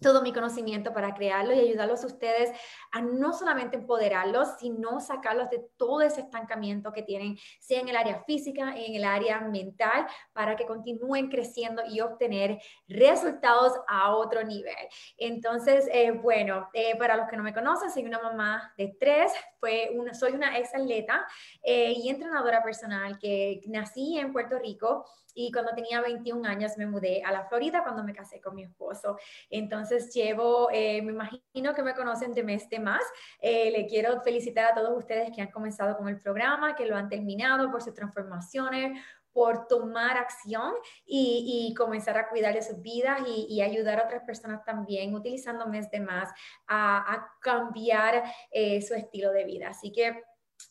todo 0.00 0.22
mi 0.22 0.32
conocimiento 0.32 0.92
para 0.92 1.14
crearlo 1.14 1.54
y 1.54 1.58
ayudarlos 1.58 2.04
a 2.04 2.06
ustedes 2.06 2.50
a 2.92 3.00
no 3.00 3.32
solamente 3.32 3.76
empoderarlos, 3.76 4.48
sino 4.58 5.00
sacarlos 5.00 5.50
de 5.50 5.66
todo 5.76 6.02
ese 6.02 6.20
estancamiento 6.20 6.92
que 6.92 7.02
tienen, 7.02 7.38
sea 7.60 7.80
en 7.80 7.88
el 7.88 7.96
área 7.96 8.22
física, 8.24 8.74
en 8.76 8.94
el 8.94 9.04
área 9.04 9.40
mental, 9.40 10.06
para 10.32 10.56
que 10.56 10.66
continúen 10.66 11.28
creciendo 11.28 11.82
y 11.88 12.00
obtener 12.00 12.60
resultados 12.88 13.72
a 13.88 14.14
otro 14.14 14.44
nivel. 14.44 14.74
Entonces, 15.16 15.88
eh, 15.92 16.10
bueno, 16.10 16.68
eh, 16.72 16.96
para 16.96 17.16
los 17.16 17.28
que 17.28 17.36
no 17.36 17.42
me 17.42 17.54
conocen, 17.54 17.90
soy 17.90 18.04
una 18.04 18.20
mamá 18.20 18.74
de 18.76 18.96
tres, 18.98 19.32
fue 19.58 19.90
una, 19.94 20.14
soy 20.14 20.32
una 20.32 20.58
ex 20.58 20.74
atleta 20.74 21.26
eh, 21.62 21.92
y 21.96 22.08
entrenadora 22.08 22.62
personal 22.62 23.18
que 23.18 23.60
nací 23.66 24.18
en 24.18 24.32
Puerto 24.32 24.58
Rico 24.58 25.06
y 25.36 25.52
cuando 25.52 25.72
tenía 25.74 26.00
21 26.00 26.48
años 26.48 26.76
me 26.78 26.86
mudé 26.86 27.22
a 27.22 27.30
la 27.30 27.44
Florida 27.44 27.82
cuando 27.84 28.02
me 28.02 28.14
casé 28.14 28.40
con 28.40 28.54
mi 28.54 28.64
esposo. 28.64 29.18
Entonces 29.50 30.12
llevo, 30.12 30.68
eh, 30.72 31.02
me 31.02 31.12
imagino 31.12 31.74
que 31.74 31.82
me 31.82 31.94
conocen 31.94 32.32
de 32.32 32.42
mes 32.42 32.68
de 32.70 32.80
más. 32.80 33.02
Eh, 33.40 33.70
le 33.70 33.86
quiero 33.86 34.20
felicitar 34.22 34.64
a 34.64 34.74
todos 34.74 34.96
ustedes 34.96 35.30
que 35.34 35.42
han 35.42 35.50
comenzado 35.50 35.96
con 35.98 36.08
el 36.08 36.18
programa, 36.20 36.74
que 36.74 36.86
lo 36.86 36.96
han 36.96 37.10
terminado 37.10 37.70
por 37.70 37.82
sus 37.82 37.92
transformaciones, 37.92 38.98
por 39.30 39.66
tomar 39.68 40.16
acción 40.16 40.72
y, 41.04 41.68
y, 41.68 41.74
comenzar 41.74 42.16
a 42.16 42.30
cuidar 42.30 42.54
de 42.54 42.62
sus 42.62 42.80
vidas 42.80 43.20
y, 43.26 43.46
y, 43.50 43.60
ayudar 43.60 44.00
a 44.00 44.04
otras 44.04 44.22
personas 44.22 44.64
también, 44.64 45.14
utilizando 45.14 45.66
mes 45.66 45.90
de 45.90 46.00
más 46.00 46.30
a, 46.66 47.12
a 47.12 47.28
cambiar 47.40 48.24
eh, 48.50 48.80
su 48.80 48.94
estilo 48.94 49.32
de 49.32 49.44
vida. 49.44 49.68
Así 49.68 49.92
que 49.92 50.22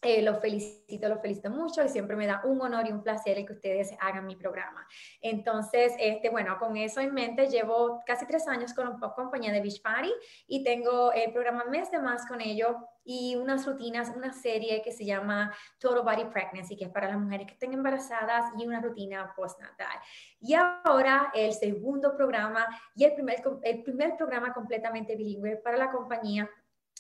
eh, 0.05 0.21
los 0.21 0.39
felicito, 0.39 1.09
los 1.09 1.19
felicito 1.19 1.50
mucho 1.50 1.83
y 1.83 1.89
siempre 1.89 2.15
me 2.15 2.27
da 2.27 2.41
un 2.45 2.62
honor 2.62 2.88
y 2.88 2.91
un 2.91 3.01
placer 3.01 3.39
el 3.39 3.45
que 3.47 3.53
ustedes 3.53 3.91
hagan 4.00 4.27
mi 4.27 4.35
programa. 4.35 4.88
Entonces, 5.19 5.93
este, 6.00 6.29
bueno, 6.29 6.59
con 6.59 6.77
eso 6.77 7.01
en 7.01 7.12
mente, 7.12 7.47
llevo 7.47 8.03
casi 8.05 8.27
tres 8.27 8.47
años 8.47 8.75
con 8.75 9.00
poco 9.00 9.15
compañía 9.15 9.51
de 9.51 9.62
Beach 9.62 9.81
Party 9.81 10.12
y 10.47 10.63
tengo 10.63 11.12
el 11.12 11.33
programa 11.33 11.65
Mes 11.65 11.89
de 11.89 11.97
Más 11.97 12.27
con 12.27 12.39
ellos 12.39 12.75
y 13.03 13.35
unas 13.35 13.65
rutinas, 13.65 14.12
una 14.15 14.31
serie 14.31 14.83
que 14.83 14.91
se 14.91 15.05
llama 15.05 15.51
Total 15.79 16.03
Body 16.03 16.25
Pregnancy, 16.25 16.77
que 16.77 16.85
es 16.85 16.91
para 16.91 17.07
las 17.07 17.17
mujeres 17.17 17.47
que 17.47 17.53
estén 17.53 17.74
embarazadas 17.74 18.45
y 18.59 18.67
una 18.67 18.81
rutina 18.81 19.33
postnatal. 19.35 19.97
Y 20.39 20.53
ahora 20.53 21.31
el 21.33 21.53
segundo 21.53 22.15
programa 22.15 22.67
y 22.95 23.05
el 23.05 23.15
primer, 23.15 23.41
el 23.63 23.81
primer 23.81 24.15
programa 24.17 24.53
completamente 24.53 25.15
bilingüe 25.15 25.55
para 25.57 25.77
la 25.77 25.91
compañía 25.91 26.47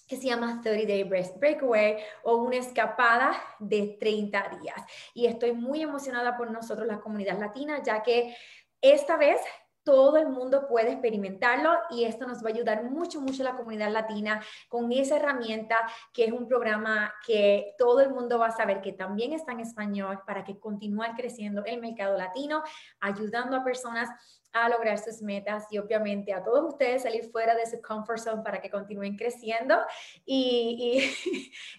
que 0.07 0.17
se 0.17 0.27
llama 0.27 0.61
30 0.61 0.87
Day 0.87 1.03
Breakaway 1.03 1.97
o 2.23 2.37
una 2.37 2.57
escapada 2.57 3.41
de 3.59 3.97
30 3.99 4.57
días. 4.61 4.83
Y 5.13 5.25
estoy 5.25 5.53
muy 5.53 5.81
emocionada 5.81 6.37
por 6.37 6.51
nosotros, 6.51 6.87
la 6.87 6.99
comunidad 6.99 7.39
latina, 7.39 7.81
ya 7.83 8.03
que 8.03 8.35
esta 8.81 9.17
vez 9.17 9.41
todo 9.85 10.17
el 10.17 10.27
mundo 10.27 10.67
puede 10.67 10.91
experimentarlo 10.91 11.71
y 11.91 12.03
esto 12.03 12.25
nos 12.25 12.43
va 12.43 12.49
a 12.49 12.53
ayudar 12.53 12.83
mucho, 12.83 13.21
mucho 13.21 13.43
a 13.43 13.51
la 13.51 13.55
comunidad 13.55 13.91
latina 13.91 14.41
con 14.67 14.91
esa 14.91 15.17
herramienta 15.17 15.77
que 16.11 16.25
es 16.25 16.31
un 16.31 16.47
programa 16.47 17.13
que 17.25 17.75
todo 17.77 18.01
el 18.01 18.09
mundo 18.09 18.39
va 18.39 18.47
a 18.47 18.51
saber 18.51 18.81
que 18.81 18.93
también 18.93 19.31
está 19.31 19.51
en 19.51 19.59
español 19.59 20.21
para 20.25 20.43
que 20.43 20.59
continúe 20.59 21.05
creciendo 21.15 21.63
el 21.65 21.79
mercado 21.79 22.17
latino, 22.17 22.63
ayudando 22.99 23.57
a 23.57 23.63
personas 23.63 24.09
a 24.51 24.69
lograr 24.69 24.97
sus 24.97 25.21
metas 25.21 25.65
y 25.69 25.77
obviamente 25.77 26.33
a 26.33 26.41
todos 26.41 26.73
ustedes 26.73 27.03
salir 27.03 27.25
fuera 27.29 27.53
de 27.55 27.65
su 27.65 27.81
comfort 27.81 28.19
zone 28.19 28.41
para 28.41 28.61
que 28.61 28.69
continúen 28.69 29.17
creciendo 29.17 29.77
y, 30.25 31.11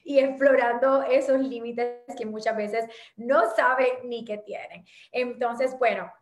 y, 0.04 0.18
explorando 0.18 1.02
esos 1.02 1.40
límites 1.40 2.02
que 2.16 2.26
muchas 2.26 2.56
veces 2.56 2.84
no 3.16 3.50
saben 3.56 3.88
ni 4.04 4.24
que 4.24 4.38
tienen. 4.38 4.84
Entonces, 5.10 5.76
bueno, 5.78 6.12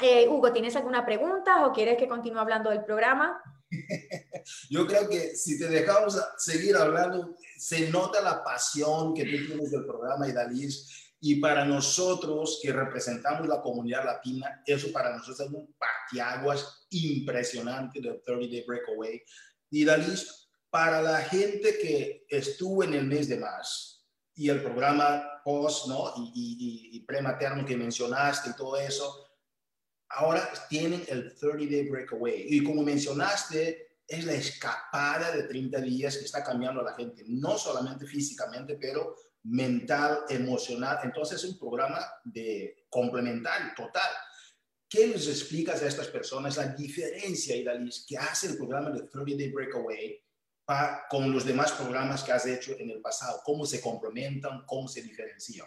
eh, 0.00 0.28
Hugo, 0.28 0.52
¿tienes 0.52 0.76
alguna 0.76 1.04
pregunta 1.04 1.66
o 1.66 1.72
quieres 1.72 1.96
que 1.96 2.08
continúe 2.08 2.38
hablando 2.38 2.70
del 2.70 2.84
programa? 2.84 3.40
Yo 4.70 4.86
creo 4.86 5.08
que 5.08 5.36
si 5.36 5.58
te 5.58 5.68
dejamos 5.68 6.18
seguir 6.38 6.76
hablando, 6.76 7.34
se 7.58 7.90
nota 7.90 8.20
la 8.20 8.42
pasión 8.42 9.14
que 9.14 9.24
tú 9.24 9.46
tienes 9.46 9.70
del 9.70 9.84
programa, 9.84 10.28
Idalis 10.28 11.08
y 11.20 11.36
para 11.36 11.64
nosotros 11.64 12.60
que 12.62 12.72
representamos 12.72 13.48
la 13.48 13.60
comunidad 13.60 14.04
latina, 14.04 14.62
eso 14.64 14.92
para 14.92 15.16
nosotros 15.16 15.40
es 15.40 15.52
un 15.52 15.74
patiaguas 15.76 16.86
impresionante 16.90 18.00
del 18.00 18.22
30 18.22 18.46
Day 18.46 18.64
Breakaway. 18.64 19.22
Y 19.70 19.84
para 20.70 21.02
la 21.02 21.18
gente 21.22 21.76
que 21.78 22.24
estuvo 22.28 22.84
en 22.84 22.94
el 22.94 23.04
mes 23.04 23.28
de 23.28 23.38
marzo 23.38 24.04
y 24.34 24.48
el 24.48 24.62
programa 24.62 25.42
post, 25.44 25.88
¿no? 25.88 26.14
Y, 26.16 26.92
y, 26.92 26.96
y 26.96 27.00
prematerno 27.00 27.64
que 27.64 27.76
mencionaste 27.76 28.50
y 28.50 28.56
todo 28.56 28.76
eso, 28.76 29.27
ahora 30.10 30.50
tienen 30.68 31.04
el 31.08 31.34
30 31.34 31.56
Day 31.70 31.88
Breakaway. 31.88 32.46
Y 32.48 32.62
como 32.64 32.82
mencionaste, 32.82 33.88
es 34.06 34.24
la 34.24 34.32
escapada 34.32 35.32
de 35.32 35.42
30 35.44 35.80
días 35.80 36.16
que 36.16 36.24
está 36.24 36.42
cambiando 36.42 36.80
a 36.80 36.84
la 36.84 36.94
gente, 36.94 37.24
no 37.26 37.58
solamente 37.58 38.06
físicamente, 38.06 38.76
pero 38.80 39.14
mental, 39.44 40.20
emocional. 40.28 41.00
Entonces 41.04 41.42
es 41.42 41.50
un 41.50 41.58
programa 41.58 42.00
de 42.24 42.86
complementario, 42.88 43.72
total. 43.76 44.10
¿Qué 44.88 45.08
les 45.08 45.28
explicas 45.28 45.82
a 45.82 45.86
estas 45.86 46.08
personas 46.08 46.56
la 46.56 46.68
diferencia, 46.68 47.54
Idalis, 47.54 48.06
que 48.08 48.16
hace 48.16 48.48
el 48.48 48.56
programa 48.56 48.90
de 48.90 49.02
30 49.02 49.36
Day 49.36 49.52
Breakaway 49.52 50.24
con 51.10 51.30
los 51.30 51.44
demás 51.44 51.72
programas 51.72 52.22
que 52.22 52.32
has 52.32 52.46
hecho 52.46 52.72
en 52.78 52.90
el 52.90 53.02
pasado? 53.02 53.42
¿Cómo 53.44 53.66
se 53.66 53.82
complementan? 53.82 54.64
¿Cómo 54.66 54.88
se 54.88 55.02
diferencian? 55.02 55.66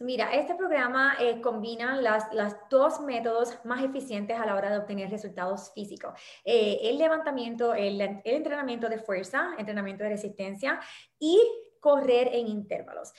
Mira, 0.00 0.32
este 0.32 0.56
programa 0.56 1.14
eh, 1.20 1.40
combina 1.40 2.00
las, 2.00 2.32
las, 2.32 2.56
dos 2.68 3.00
métodos 3.00 3.64
más 3.64 3.82
eficientes 3.84 4.38
a 4.38 4.44
la 4.44 4.56
hora 4.56 4.70
de 4.70 4.78
obtener 4.78 5.08
resultados 5.08 5.72
físicos. 5.72 6.12
Eh, 6.44 6.80
el 6.82 6.98
levantamiento, 6.98 7.74
el, 7.74 8.00
el 8.00 8.20
entrenamiento 8.24 8.88
de 8.88 8.98
fuerza, 8.98 9.54
entrenamiento 9.56 10.02
de 10.02 10.10
resistencia 10.10 10.80
y 11.18 11.40
correr 11.78 12.30
en 12.32 12.48
intervalos. 12.48 13.12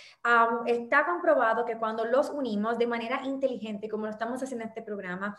está 0.65 1.05
comprobado 1.05 1.65
que 1.65 1.77
cuando 1.77 2.03
los 2.03 2.31
unimos 2.31 2.79
de 2.79 2.87
manera 2.87 3.21
inteligente, 3.23 3.87
como 3.87 4.07
lo 4.07 4.11
estamos 4.11 4.41
haciendo 4.41 4.63
en 4.63 4.69
este 4.69 4.81
programa, 4.81 5.37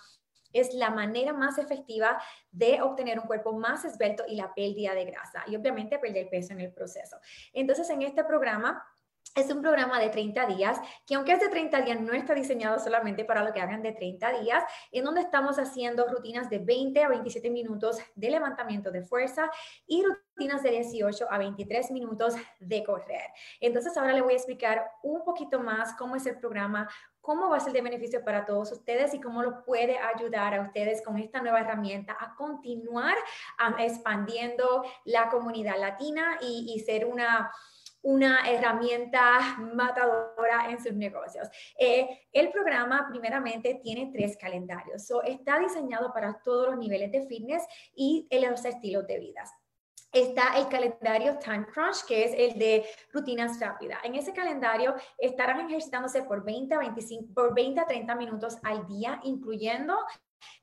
es 0.52 0.72
la 0.74 0.90
manera 0.90 1.32
más 1.32 1.58
efectiva 1.58 2.22
de 2.50 2.80
obtener 2.80 3.18
un 3.18 3.26
cuerpo 3.26 3.52
más 3.52 3.84
esbelto 3.84 4.24
y 4.26 4.36
la 4.36 4.54
pérdida 4.54 4.94
de 4.94 5.04
grasa 5.04 5.42
y 5.46 5.56
obviamente 5.56 5.98
perder 5.98 6.28
peso 6.30 6.52
en 6.52 6.60
el 6.60 6.72
proceso. 6.72 7.18
Entonces, 7.52 7.90
en 7.90 8.02
este 8.02 8.24
programa 8.24 8.82
es 9.36 9.50
un 9.50 9.60
programa 9.60 10.00
de 10.00 10.08
30 10.08 10.46
días, 10.46 10.80
que 11.06 11.14
aunque 11.14 11.32
es 11.32 11.40
de 11.40 11.50
30 11.50 11.82
días, 11.82 12.00
no 12.00 12.14
está 12.14 12.34
diseñado 12.34 12.78
solamente 12.78 13.24
para 13.26 13.44
lo 13.44 13.52
que 13.52 13.60
hagan 13.60 13.82
de 13.82 13.92
30 13.92 14.40
días, 14.40 14.64
en 14.90 15.04
donde 15.04 15.20
estamos 15.20 15.58
haciendo 15.58 16.08
rutinas 16.08 16.48
de 16.48 16.58
20 16.58 17.04
a 17.04 17.08
27 17.08 17.50
minutos 17.50 17.98
de 18.14 18.30
levantamiento 18.30 18.90
de 18.90 19.02
fuerza 19.02 19.50
y 19.86 20.02
rutinas 20.02 20.62
de 20.62 20.70
18 20.70 21.26
a 21.30 21.36
23 21.36 21.90
minutos 21.90 22.34
de 22.60 22.82
correr. 22.82 23.30
Entonces 23.60 23.94
ahora 23.98 24.14
le 24.14 24.22
voy 24.22 24.32
a 24.32 24.36
explicar 24.36 24.90
un 25.02 25.22
poquito 25.22 25.60
más 25.60 25.92
cómo 25.98 26.16
es 26.16 26.24
el 26.24 26.38
programa, 26.38 26.88
cómo 27.20 27.50
va 27.50 27.58
a 27.58 27.60
ser 27.60 27.74
de 27.74 27.82
beneficio 27.82 28.24
para 28.24 28.46
todos 28.46 28.72
ustedes 28.72 29.12
y 29.12 29.20
cómo 29.20 29.42
lo 29.42 29.64
puede 29.64 29.98
ayudar 29.98 30.54
a 30.54 30.62
ustedes 30.62 31.02
con 31.02 31.18
esta 31.18 31.42
nueva 31.42 31.60
herramienta 31.60 32.16
a 32.18 32.34
continuar 32.36 33.16
expandiendo 33.78 34.82
la 35.04 35.28
comunidad 35.28 35.78
latina 35.78 36.38
y 36.40 36.80
ser 36.86 37.04
una 37.04 37.50
una 38.06 38.48
herramienta 38.48 39.56
matadora 39.74 40.70
en 40.70 40.80
sus 40.80 40.92
negocios. 40.92 41.48
Eh, 41.78 42.26
el 42.32 42.50
programa 42.50 43.08
primeramente 43.10 43.80
tiene 43.82 44.10
tres 44.12 44.36
calendarios. 44.36 45.10
está 45.24 45.58
diseñado 45.58 46.12
para 46.12 46.40
todos 46.44 46.68
los 46.68 46.78
niveles 46.78 47.10
de 47.10 47.26
fitness 47.26 47.64
y 47.96 48.28
los 48.30 48.64
estilos 48.64 49.06
de 49.08 49.18
vida 49.18 49.42
está 50.12 50.56
el 50.56 50.68
calendario 50.68 51.38
Time 51.38 51.66
Crunch, 51.66 52.04
que 52.06 52.24
es 52.24 52.32
el 52.32 52.58
de 52.58 52.86
rutinas 53.12 53.60
rápidas. 53.60 53.98
En 54.02 54.14
ese 54.14 54.32
calendario 54.32 54.94
estarán 55.18 55.60
ejercitándose 55.66 56.22
por 56.22 56.42
20 56.42 56.74
a 56.74 56.78
25, 56.78 57.34
por 57.34 57.54
20 57.54 57.80
a 57.80 57.86
30 57.86 58.14
minutos 58.14 58.56
al 58.62 58.86
día, 58.86 59.20
incluyendo 59.24 59.94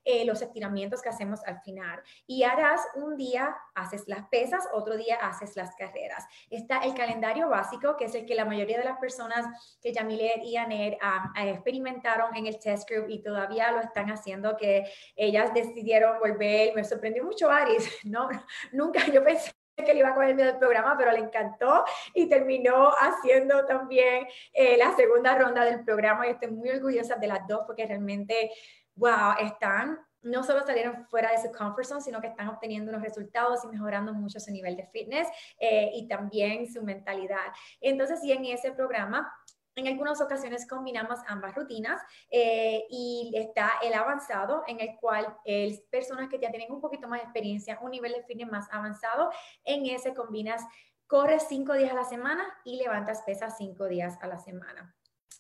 eh, 0.04 0.26
los 0.26 0.42
estiramientos 0.42 1.02
que 1.02 1.10
hacemos 1.10 1.44
al 1.46 1.62
final. 1.62 2.02
Y 2.28 2.44
harás 2.44 2.82
un 2.96 3.18
día, 3.18 3.56
haces 3.76 4.04
las 4.08 4.28
pesas, 4.30 4.68
otro 4.74 4.98
día 4.98 5.16
haces 5.16 5.56
las 5.56 5.76
carreras. 5.76 6.26
Está 6.50 6.80
el 6.80 6.94
calendario 6.94 7.50
básico, 7.50 7.96
que 7.98 8.06
es 8.06 8.16
el 8.16 8.26
que 8.26 8.36
la 8.36 8.46
mayoría 8.46 8.78
de 8.78 8.86
las 8.86 8.98
personas 8.98 9.46
que 9.82 9.94
Yamilet 9.94 10.44
y 10.44 10.58
Aner 10.58 10.98
ah, 11.02 11.32
ah, 11.36 11.48
experimentaron 11.48 12.36
en 12.36 12.48
el 12.48 12.60
test 12.60 12.90
group 12.90 13.10
y 13.10 13.22
todavía 13.22 13.72
lo 13.72 13.80
están 13.80 14.10
haciendo, 14.10 14.58
que 14.58 14.86
ellas 15.16 15.54
decidieron 15.54 16.20
volver. 16.20 16.74
Me 16.76 16.84
sorprendió 16.84 17.24
mucho 17.24 17.50
Aris, 17.50 17.90
¿no? 18.04 18.30
Nunca 18.72 19.06
yo 19.08 19.24
pensé 19.24 19.54
que 19.76 19.94
le 19.94 20.00
iba 20.00 20.10
a 20.10 20.14
coger 20.14 20.36
miedo 20.36 20.50
del 20.50 20.60
programa, 20.60 20.96
pero 20.98 21.12
le 21.12 21.20
encantó 21.20 21.84
y 22.14 22.30
terminó 22.30 22.90
haciendo 22.90 23.66
también 23.66 24.28
eh, 24.54 24.78
la 24.78 24.96
segunda 24.96 25.38
ronda 25.38 25.66
del 25.66 25.84
programa 25.84 26.28
y 26.28 26.32
estoy 26.32 26.52
muy 26.52 26.70
orgullosa 26.70 27.16
de 27.16 27.28
las 27.28 27.48
dos 27.48 27.62
porque 27.66 27.88
realmente 27.88 28.52
wow, 28.96 29.36
están, 29.40 30.00
no 30.22 30.44
solo 30.44 30.66
salieron 30.66 31.06
fuera 31.08 31.32
de 31.32 31.38
su 31.38 31.52
comfort 31.52 31.86
zone, 31.86 32.02
sino 32.02 32.22
que 32.22 32.28
están 32.28 32.48
obteniendo 32.48 32.90
unos 32.92 33.04
resultados 33.04 33.64
y 33.66 33.68
mejorando 33.68 34.14
mucho 34.14 34.40
su 34.40 34.52
nivel 34.52 34.76
de 34.78 34.88
fitness 34.88 35.28
eh, 35.60 35.92
y 35.94 36.08
también 36.08 36.72
su 36.72 36.82
mentalidad. 36.84 37.52
Entonces, 37.82 38.22
sí, 38.22 38.32
en 38.32 38.46
ese 38.46 38.72
programa 38.72 39.32
en 39.76 39.88
algunas 39.88 40.22
ocasiones 40.22 40.68
combinamos 40.68 41.20
ambas 41.28 41.56
rutinas 41.56 42.00
eh, 42.30 42.86
y 42.90 43.34
está 43.36 43.72
el 43.82 43.94
avanzado 43.94 44.64
en 44.68 44.80
el 44.80 44.98
cual 45.00 45.26
es 45.46 45.82
personas 45.90 46.30
que 46.30 46.40
ya 46.40 46.52
tienen 46.52 46.72
un 46.72 46.80
poquito 46.80 47.08
más 47.08 47.20
de 47.20 47.24
experiencia, 47.24 47.80
un 47.82 47.92
nivel 47.92 48.14
de 48.14 48.24
fitness 48.24 48.52
más 48.52 48.68
avanzado, 48.72 49.32
en 49.64 49.86
ese 49.88 50.14
combinas, 50.14 50.64
corres 51.08 51.46
cinco 51.50 51.74
días 51.74 51.92
a 51.92 51.96
la 51.96 52.06
semana 52.06 52.46
y 52.64 52.78
levantas 52.78 53.24
pesas 53.24 53.56
cinco 53.58 53.88
días 53.88 54.18
a 54.22 54.28
la 54.28 54.38
semana. 54.38 54.96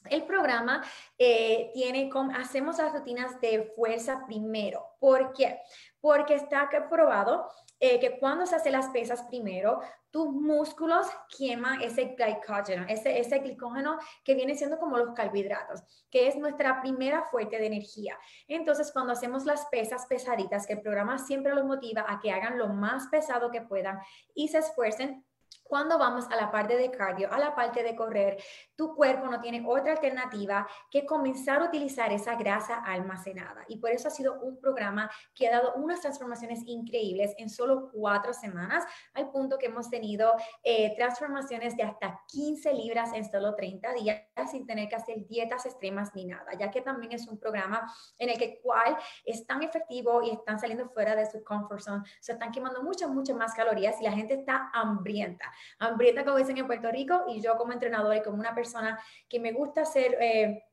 El 0.10 0.24
programa 0.24 0.84
eh, 1.18 1.72
tiene, 1.74 2.10
hacemos 2.36 2.78
las 2.78 2.94
rutinas 2.94 3.40
de 3.40 3.72
fuerza 3.76 4.26
primero. 4.26 4.96
¿Por 5.00 5.34
qué? 5.34 5.60
Porque 6.02 6.36
está 6.36 6.70
probado 6.90 7.50
eh, 7.80 8.00
que 8.00 8.18
cuando 8.20 8.46
se 8.46 8.56
hace 8.56 8.72
las 8.72 8.88
pesas 8.90 9.24
primero, 9.24 9.82
tus 10.10 10.32
músculos 10.32 11.08
queman 11.38 11.82
ese 11.82 12.16
glicógeno, 12.16 12.86
ese, 12.88 13.20
ese 13.20 13.40
glicógeno 13.40 13.98
que 14.24 14.36
viene 14.36 14.56
siendo 14.56 14.78
como 14.78 14.98
los 14.98 15.14
carbohidratos, 15.14 15.82
que 16.10 16.28
es 16.28 16.36
nuestra 16.36 16.82
primera 16.82 17.24
fuente 17.32 17.58
de 17.58 17.66
energía. 17.66 18.18
Entonces, 18.48 18.92
cuando 18.92 19.14
hacemos 19.14 19.46
las 19.46 19.66
pesas 19.66 20.06
pesaditas, 20.08 20.68
que 20.68 20.74
el 20.74 20.82
programa 20.82 21.18
siempre 21.18 21.56
los 21.56 21.66
motiva 21.66 22.06
a 22.08 22.20
que 22.20 22.32
hagan 22.32 22.58
lo 22.58 22.70
más 22.70 23.08
pesado 23.08 23.52
que 23.52 23.62
puedan 23.62 24.00
y 24.36 24.50
se 24.50 24.60
esfuercen, 24.60 25.26
cuando 25.64 25.98
vamos 25.98 26.26
a 26.32 26.36
la 26.36 26.52
parte 26.52 26.78
de 26.78 26.92
cardio, 26.92 27.32
a 27.32 27.38
la 27.38 27.56
parte 27.56 27.84
de 27.84 27.96
correr, 27.96 28.38
tu 28.76 28.96
cuerpo 28.96 29.28
no 29.28 29.40
tiene 29.40 29.64
otra 29.68 29.94
alternativa 29.94 30.68
que 30.90 31.06
comenzar 31.06 31.62
a 31.62 31.66
utilizar 31.66 32.12
esa 32.12 32.36
grasa 32.36 32.76
almacenada. 32.84 33.64
Y 33.68 33.78
por 33.78 33.92
eso 33.92 34.08
ha 34.08 34.12
sido 34.12 34.40
un 34.42 34.60
programa 34.60 35.10
que 35.34 35.48
ha 35.48 35.52
dado 35.52 35.74
unas 35.76 36.02
transformaciones 36.02 36.62
increíbles 36.66 37.34
en 37.38 37.50
solo 37.50 37.90
cuatro 37.92 38.34
semanas, 38.34 38.84
al 39.14 39.30
punto 39.32 39.58
que 39.58 39.68
hemos 39.68 39.90
tenido 39.90 40.34
eh, 40.64 40.96
transformaciones 40.96 41.76
de 41.76 41.84
hasta 41.84 42.20
15 42.28 42.74
libras 42.74 43.12
en 43.14 43.30
solo 43.30 43.56
30 43.56 43.94
días, 43.94 44.22
sin 44.50 44.66
tener 44.66 44.90
que 44.90 44.96
hacer 44.96 45.28
dietas 45.28 45.66
extremas 45.66 46.14
ni 46.16 46.26
nada, 46.26 46.54
ya 46.58 46.72
que 46.72 46.82
también 46.82 47.12
es 47.12 47.28
un 47.28 47.38
programa 47.38 47.92
en 48.18 48.30
el 48.30 48.38
que 48.38 48.60
cual 48.62 48.98
es 49.26 49.46
tan 49.46 49.64
efectivo 49.64 50.22
y 50.22 50.32
están 50.32 50.60
saliendo 50.60 50.90
fuera 50.90 51.16
de 51.16 51.30
su 51.30 51.44
comfort 51.44 51.82
zone, 51.82 52.04
se 52.20 52.34
están 52.34 52.52
quemando 52.52 52.84
muchas, 52.84 53.10
muchas 53.10 53.36
más 53.36 53.54
calorías 53.54 54.00
y 54.02 54.04
la 54.04 54.12
gente 54.12 54.36
está 54.36 54.70
hambrienta, 54.74 55.43
hambrienta 55.80 56.24
como 56.24 56.38
dicen 56.38 56.58
en 56.58 56.68
Puerto 56.68 56.92
Rico 56.92 57.26
y 57.28 57.42
yo 57.42 57.58
como 57.58 57.74
entrenador 57.74 58.16
y 58.16 58.22
como 58.22 58.38
una 58.38 58.56
persona 58.56 59.00
que 59.28 59.40
me 59.40 59.52
gusta 59.52 59.82
hacer, 59.82 60.18
eh, 60.20 60.64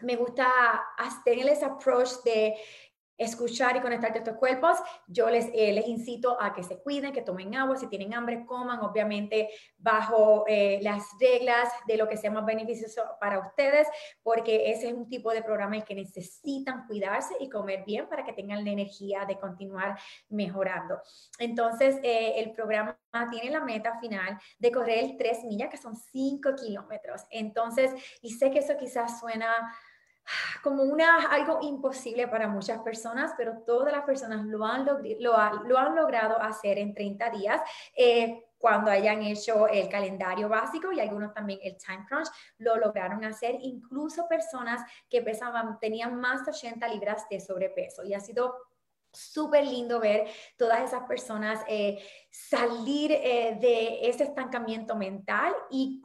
me 0.00 0.16
gusta 0.16 0.50
tener 1.24 1.48
ese 1.48 1.64
approach 1.64 2.10
de 2.24 2.54
escuchar 3.24 3.76
y 3.76 3.80
conectarte 3.80 4.18
a 4.18 4.22
estos 4.22 4.36
cuerpos, 4.36 4.78
yo 5.06 5.28
les, 5.30 5.46
eh, 5.54 5.72
les 5.72 5.86
incito 5.86 6.40
a 6.40 6.52
que 6.52 6.62
se 6.62 6.80
cuiden, 6.82 7.12
que 7.12 7.22
tomen 7.22 7.54
agua, 7.54 7.76
si 7.76 7.86
tienen 7.88 8.14
hambre, 8.14 8.44
coman, 8.46 8.80
obviamente 8.80 9.48
bajo 9.78 10.44
eh, 10.46 10.78
las 10.82 11.04
reglas 11.20 11.68
de 11.86 11.96
lo 11.96 12.08
que 12.08 12.16
sea 12.16 12.30
más 12.30 12.44
beneficioso 12.44 13.02
para 13.20 13.38
ustedes, 13.38 13.88
porque 14.22 14.70
ese 14.70 14.88
es 14.88 14.94
un 14.94 15.08
tipo 15.08 15.32
de 15.32 15.42
programa 15.42 15.76
en 15.76 15.82
que 15.82 15.94
necesitan 15.94 16.86
cuidarse 16.86 17.34
y 17.40 17.48
comer 17.48 17.84
bien 17.84 18.08
para 18.08 18.24
que 18.24 18.32
tengan 18.32 18.64
la 18.64 18.70
energía 18.70 19.24
de 19.24 19.38
continuar 19.38 19.98
mejorando. 20.28 21.00
Entonces, 21.38 21.98
eh, 22.02 22.34
el 22.36 22.52
programa 22.52 22.98
tiene 23.30 23.50
la 23.50 23.60
meta 23.60 23.98
final 24.00 24.38
de 24.58 24.72
correr 24.72 24.98
el 25.04 25.16
3 25.16 25.44
millas, 25.44 25.68
que 25.68 25.76
son 25.76 25.96
5 25.96 26.54
kilómetros. 26.54 27.22
Entonces, 27.30 27.90
y 28.22 28.30
sé 28.30 28.50
que 28.50 28.60
eso 28.60 28.76
quizás 28.78 29.20
suena 29.20 29.72
como 30.62 30.84
una, 30.84 31.26
algo 31.26 31.58
imposible 31.62 32.28
para 32.28 32.48
muchas 32.48 32.80
personas, 32.80 33.32
pero 33.36 33.62
todas 33.66 33.92
las 33.92 34.04
personas 34.04 34.44
lo 34.46 34.64
han, 34.64 34.84
lo, 34.84 35.00
lo 35.64 35.78
han 35.78 35.96
logrado 35.96 36.40
hacer 36.40 36.78
en 36.78 36.94
30 36.94 37.30
días. 37.30 37.60
Eh, 37.96 38.44
cuando 38.58 38.92
hayan 38.92 39.22
hecho 39.24 39.66
el 39.66 39.88
calendario 39.88 40.48
básico 40.48 40.92
y 40.92 41.00
algunos 41.00 41.34
también 41.34 41.58
el 41.64 41.76
time 41.76 42.06
crunch, 42.08 42.28
lo 42.58 42.76
lograron 42.76 43.24
hacer, 43.24 43.56
incluso 43.60 44.28
personas 44.28 44.80
que 45.10 45.20
pesaban, 45.20 45.80
tenían 45.80 46.20
más 46.20 46.44
de 46.44 46.52
80 46.52 46.86
libras 46.86 47.28
de 47.28 47.40
sobrepeso. 47.40 48.04
Y 48.04 48.14
ha 48.14 48.20
sido 48.20 48.54
súper 49.12 49.66
lindo 49.66 49.98
ver 49.98 50.28
todas 50.56 50.80
esas 50.82 51.02
personas 51.08 51.60
eh, 51.68 52.02
salir 52.30 53.12
eh, 53.12 53.58
de 53.60 54.08
ese 54.08 54.24
estancamiento 54.24 54.94
mental 54.94 55.52
y 55.70 56.02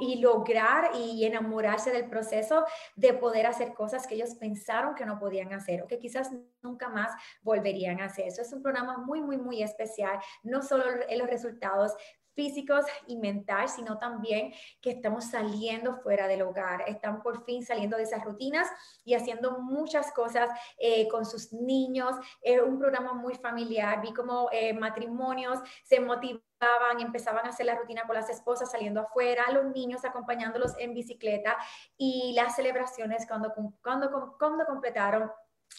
y 0.00 0.20
lograr 0.20 0.90
y 0.94 1.24
enamorarse 1.24 1.90
del 1.90 2.08
proceso 2.08 2.64
de 2.96 3.14
poder 3.14 3.46
hacer 3.46 3.74
cosas 3.74 4.06
que 4.06 4.14
ellos 4.14 4.34
pensaron 4.34 4.94
que 4.94 5.06
no 5.06 5.18
podían 5.18 5.52
hacer 5.52 5.82
o 5.82 5.86
que 5.86 5.98
quizás 5.98 6.30
nunca 6.62 6.88
más 6.88 7.12
volverían 7.42 8.00
a 8.00 8.06
hacer. 8.06 8.26
Eso 8.26 8.42
es 8.42 8.52
un 8.52 8.62
programa 8.62 8.98
muy, 8.98 9.20
muy, 9.20 9.36
muy 9.36 9.62
especial, 9.62 10.18
no 10.42 10.62
solo 10.62 10.84
en 11.08 11.18
los 11.18 11.28
resultados 11.28 11.94
físicos 12.38 12.84
y 13.08 13.16
mental, 13.16 13.68
sino 13.68 13.98
también 13.98 14.54
que 14.80 14.90
estamos 14.90 15.24
saliendo 15.24 15.96
fuera 15.96 16.28
del 16.28 16.42
hogar, 16.42 16.84
están 16.86 17.20
por 17.20 17.44
fin 17.44 17.64
saliendo 17.66 17.96
de 17.96 18.04
esas 18.04 18.24
rutinas 18.24 18.68
y 19.04 19.14
haciendo 19.14 19.58
muchas 19.58 20.12
cosas 20.12 20.48
eh, 20.78 21.08
con 21.08 21.26
sus 21.26 21.52
niños. 21.52 22.14
Es 22.40 22.62
un 22.62 22.78
programa 22.78 23.12
muy 23.12 23.34
familiar, 23.34 24.00
vi 24.00 24.12
como 24.12 24.48
eh, 24.52 24.72
matrimonios 24.72 25.58
se 25.82 25.98
motivaban, 25.98 27.00
empezaban 27.00 27.44
a 27.44 27.48
hacer 27.48 27.66
la 27.66 27.74
rutina 27.74 28.06
con 28.06 28.14
las 28.14 28.30
esposas 28.30 28.70
saliendo 28.70 29.00
afuera, 29.00 29.50
los 29.50 29.74
niños 29.74 30.04
acompañándolos 30.04 30.78
en 30.78 30.94
bicicleta 30.94 31.56
y 31.96 32.34
las 32.36 32.54
celebraciones 32.54 33.26
cuando, 33.26 33.52
cuando, 33.82 34.36
cuando 34.38 34.64
completaron 34.64 35.28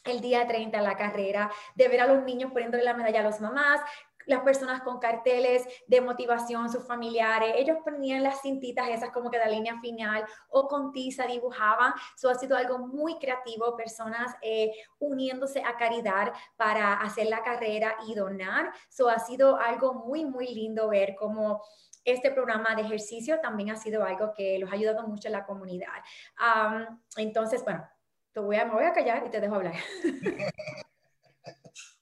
el 0.06 0.22
día 0.22 0.48
30 0.48 0.82
la 0.82 0.95
carrera, 0.95 1.52
de 1.76 1.88
ver 1.88 2.02
a 2.02 2.08
los 2.08 2.24
niños 2.24 2.52
poniéndole 2.52 2.84
la 2.84 2.93
medalla 2.93 3.19
a 3.19 3.24
las 3.24 3.41
mamás, 3.41 3.82
las 4.30 4.42
personas 4.42 4.82
con 4.82 5.00
carteles 5.00 5.68
de 5.88 6.02
motivación, 6.02 6.70
sus 6.70 6.86
familiares, 6.86 7.56
ellos 7.58 7.78
ponían 7.84 8.24
las 8.24 8.42
cintitas 8.42 8.88
esas 8.89 9.10
como 9.10 9.30
que 9.32 9.38
la 9.38 9.48
línea 9.48 9.80
final 9.82 10.24
o 10.50 10.68
con 10.68 10.92
tiza 10.92 11.26
dibujaban. 11.26 11.94
Eso 12.15 12.30
ha 12.30 12.36
sido 12.36 12.56
algo 12.56 12.78
muy 12.78 13.18
creativo, 13.18 13.76
personas 13.76 14.36
eh, 14.42 14.72
uniéndose 15.00 15.63
a 15.63 15.76
caridad 15.78 16.32
para 16.56 16.94
hacer 16.94 17.28
la 17.28 17.42
carrera 17.42 17.96
y 18.08 18.13
donar. 18.13 18.72
Eso 18.89 19.10
ha 19.10 19.20
sido 19.20 19.58
algo 19.58 19.94
muy, 19.94 20.26
muy 20.26 20.54
lindo 20.54 20.89
ver 20.89 21.15
cómo 21.15 21.63
este 22.06 22.32
programa 22.32 22.76
de 22.76 22.84
ejercicio 22.84 23.39
también 23.42 23.72
ha 23.72 23.76
sido 23.76 24.04
algo 24.04 24.34
que 24.34 24.60
los 24.60 24.72
ha 24.72 24.76
ayudado 24.76 25.08
mucho 25.08 25.28
en 25.28 25.34
la 25.34 25.46
comunidad. 25.46 25.88
entonces, 27.18 27.63
bueno, 27.63 27.88
te 28.32 28.39
voy 28.39 28.58
a, 28.58 28.65
me 28.65 28.74
voy 28.74 28.84
a 28.84 28.94
callar 28.94 29.24
y 29.26 29.30
te 29.30 29.42
dejo 29.42 29.56
hablar. 29.56 29.74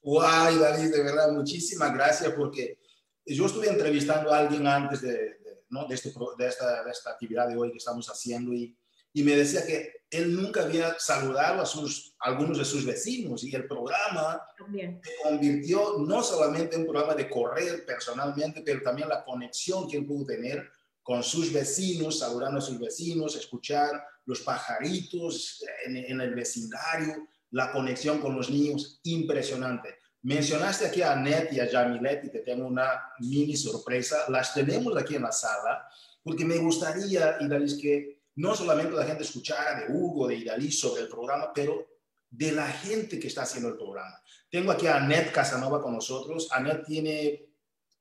Guay, 0.08 0.58
David, 0.58 0.96
de 0.96 1.04
verdad, 1.04 1.34
muchísimas 1.34 1.94
gracias 1.94 2.32
porque 2.32 2.80
yo 3.26 3.46
estuve 3.46 3.68
entrevistando 3.68 4.34
a 4.34 4.38
alguien 4.38 4.66
antes 4.66 5.02
de, 5.02 5.36
¿no? 5.70 5.86
de, 5.86 5.96
este, 5.96 6.14
de, 6.38 6.48
esta, 6.48 6.82
de, 6.86 6.92
esta, 6.92 7.10
actividad 7.10 7.50
de 7.50 7.58
hoy 7.58 7.72
que 7.72 7.78
estamos 7.78 8.08
haciendo 8.08 8.54
y, 8.54 8.74
y, 9.12 9.22
me 9.24 9.36
decía 9.36 9.66
que 9.66 10.06
él 10.10 10.34
nunca 10.34 10.64
había 10.64 10.98
saludado 10.98 11.62
a, 11.62 11.66
sus, 11.66 12.16
algunos 12.20 12.58
de 12.58 12.64
sus 12.64 12.86
vecinos 12.86 13.44
y 13.44 13.54
el 13.54 13.68
programa 13.68 14.42
también. 14.58 15.02
se 15.04 15.12
convirtió 15.22 15.98
no 16.00 16.24
solamente 16.24 16.76
en 16.76 16.84
un 16.84 16.88
programa 16.88 17.14
de 17.14 17.30
correr 17.30 17.86
personalmente, 17.86 18.62
pero 18.66 18.82
también 18.82 19.10
la 19.10 19.26
conexión 19.26 19.90
que 19.90 19.98
él 19.98 20.06
pudo 20.06 20.28
tener 20.28 20.72
con 21.04 21.22
sus 21.22 21.52
vecinos, 21.52 22.20
saludando 22.20 22.60
a 22.60 22.62
sus 22.62 22.80
vecinos, 22.80 23.36
escuchar 23.36 24.02
los 24.24 24.40
pajaritos 24.40 25.62
en, 25.86 25.98
en 25.98 26.22
el 26.22 26.34
vecindario 26.34 27.28
la 27.52 27.72
conexión 27.72 28.20
con 28.20 28.36
los 28.36 28.50
niños, 28.50 29.00
impresionante. 29.04 30.00
Mencionaste 30.24 30.88
aquí 30.88 31.02
a 31.02 31.14
Annette 31.14 31.54
y 31.54 31.60
a 31.60 31.70
Jamilet 31.70 32.26
y 32.26 32.32
te 32.32 32.40
tengo 32.40 32.68
una 32.68 33.14
mini 33.20 33.56
sorpresa. 33.56 34.26
Las 34.30 34.54
tenemos 34.54 34.96
aquí 34.98 35.16
en 35.16 35.24
la 35.24 35.32
sala 35.32 35.88
porque 36.28 36.44
me 36.44 36.58
gustaría, 36.58 37.38
Idalis, 37.40 37.76
que 37.76 38.24
no 38.36 38.54
solamente 38.54 38.92
la 38.92 39.06
gente 39.06 39.24
escuchara 39.24 39.80
de 39.80 39.94
Hugo, 39.94 40.28
de 40.28 40.36
Idalis 40.36 40.78
sobre 40.78 41.04
el 41.04 41.08
programa, 41.08 41.54
pero 41.54 41.88
de 42.30 42.52
la 42.52 42.68
gente 42.68 43.18
que 43.18 43.28
está 43.28 43.44
haciendo 43.44 43.70
el 43.70 43.78
programa. 43.78 44.22
Tengo 44.52 44.74
aquí 44.74 44.88
a 44.88 44.98
Anet 44.98 45.32
Casanova 45.32 45.82
con 45.82 45.94
nosotros. 45.94 46.50
Anet 46.52 46.86
tiene, 46.86 47.48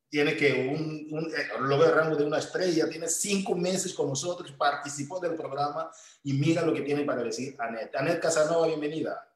tiene 0.09 0.37
que 0.37 0.53
un, 0.53 1.07
un 1.13 1.33
lo 1.69 1.79
veo 1.79 1.95
rango 1.95 2.17
de 2.17 2.25
una 2.25 2.39
estrella, 2.39 2.89
tiene 2.91 3.09
cinco 3.09 3.55
meses 3.55 3.95
con 3.95 4.09
nosotros, 4.09 4.51
participó 4.59 5.21
del 5.21 5.37
programa 5.37 5.89
y 6.25 6.33
mira 6.33 6.63
lo 6.63 6.75
que 6.75 6.83
tiene 6.83 7.05
para 7.05 7.23
decir 7.23 7.55
Anet. 7.61 7.95
Anet 7.95 8.21
Casanova, 8.21 8.67
bienvenida. 8.67 9.36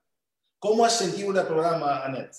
¿Cómo 0.61 0.85
has 0.85 0.99
sentido 0.99 1.41
el 1.41 1.47
programa, 1.47 2.05
Anet? 2.05 2.33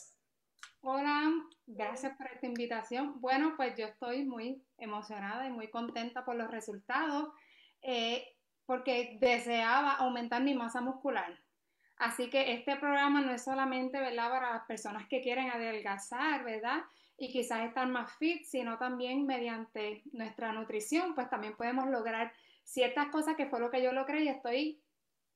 Hola, 0.82 1.24
gracias 1.66 2.16
por 2.16 2.28
esta 2.28 2.46
invitación. 2.46 3.20
Bueno, 3.20 3.56
pues 3.58 3.76
yo 3.76 3.88
estoy 3.88 4.26
muy 4.26 4.64
emocionada 4.78 5.48
y 5.48 5.50
muy 5.50 5.72
contenta 5.72 6.24
por 6.24 6.36
los 6.36 6.52
resultados 6.52 7.30
eh, 7.82 8.38
porque 8.68 9.18
deseaba 9.20 9.94
aumentar 9.94 10.44
mi 10.44 10.54
masa 10.54 10.82
muscular. 10.82 11.36
Así 11.98 12.30
que 12.30 12.54
este 12.54 12.76
programa 12.76 13.22
no 13.22 13.32
es 13.32 13.44
solamente, 13.44 14.00
¿verdad?, 14.00 14.30
para 14.30 14.54
las 14.54 14.66
personas 14.66 15.08
que 15.08 15.22
quieren 15.22 15.50
adelgazar, 15.50 16.44
¿verdad? 16.44 16.84
Y 17.18 17.32
quizás 17.32 17.62
estar 17.62 17.88
más 17.88 18.16
fit, 18.18 18.44
sino 18.44 18.78
también 18.78 19.26
mediante 19.26 20.04
nuestra 20.14 20.54
nutrición, 20.54 21.16
pues 21.16 21.28
también 21.28 21.58
podemos 21.58 21.90
lograr 21.90 22.32
ciertas 22.64 23.08
cosas 23.08 23.36
que 23.36 23.48
fue 23.48 23.60
lo 23.60 23.72
que 23.72 23.82
yo 23.82 23.92
logré 23.92 24.22
y 24.26 24.28
estoy 24.28 24.81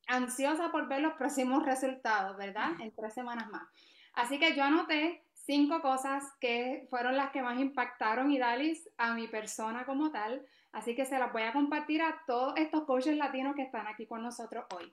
ansiosa 0.06 0.70
por 0.70 0.88
ver 0.88 1.00
los 1.00 1.14
próximos 1.14 1.64
resultados, 1.64 2.36
¿verdad? 2.36 2.72
En 2.80 2.94
tres 2.94 3.14
semanas 3.14 3.48
más. 3.50 3.66
Así 4.14 4.38
que 4.38 4.54
yo 4.54 4.64
anoté 4.64 5.22
cinco 5.32 5.80
cosas 5.80 6.24
que 6.40 6.86
fueron 6.90 7.16
las 7.16 7.30
que 7.30 7.42
más 7.42 7.58
impactaron 7.60 8.30
y 8.30 8.38
Dalis 8.38 8.88
a 8.98 9.14
mi 9.14 9.28
persona 9.28 9.84
como 9.84 10.10
tal. 10.10 10.44
Así 10.72 10.94
que 10.94 11.06
se 11.06 11.18
las 11.18 11.32
voy 11.32 11.42
a 11.42 11.52
compartir 11.52 12.02
a 12.02 12.22
todos 12.26 12.54
estos 12.56 12.84
coaches 12.84 13.16
latinos 13.16 13.54
que 13.54 13.62
están 13.62 13.86
aquí 13.86 14.06
con 14.06 14.22
nosotros 14.22 14.64
hoy. 14.74 14.92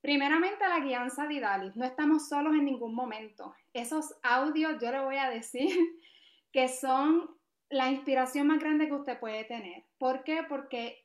Primeramente, 0.00 0.68
la 0.68 0.80
guianza 0.80 1.26
de 1.26 1.34
Idalis. 1.34 1.76
No 1.76 1.84
estamos 1.84 2.28
solos 2.28 2.52
en 2.52 2.66
ningún 2.66 2.94
momento. 2.94 3.54
Esos 3.72 4.14
audios, 4.22 4.80
yo 4.80 4.92
le 4.92 5.00
voy 5.00 5.16
a 5.16 5.30
decir 5.30 5.70
que 6.52 6.68
son 6.68 7.30
la 7.70 7.90
inspiración 7.90 8.46
más 8.46 8.60
grande 8.60 8.86
que 8.86 8.94
usted 8.94 9.18
puede 9.18 9.44
tener. 9.44 9.84
¿Por 9.98 10.22
qué? 10.22 10.44
Porque 10.46 11.03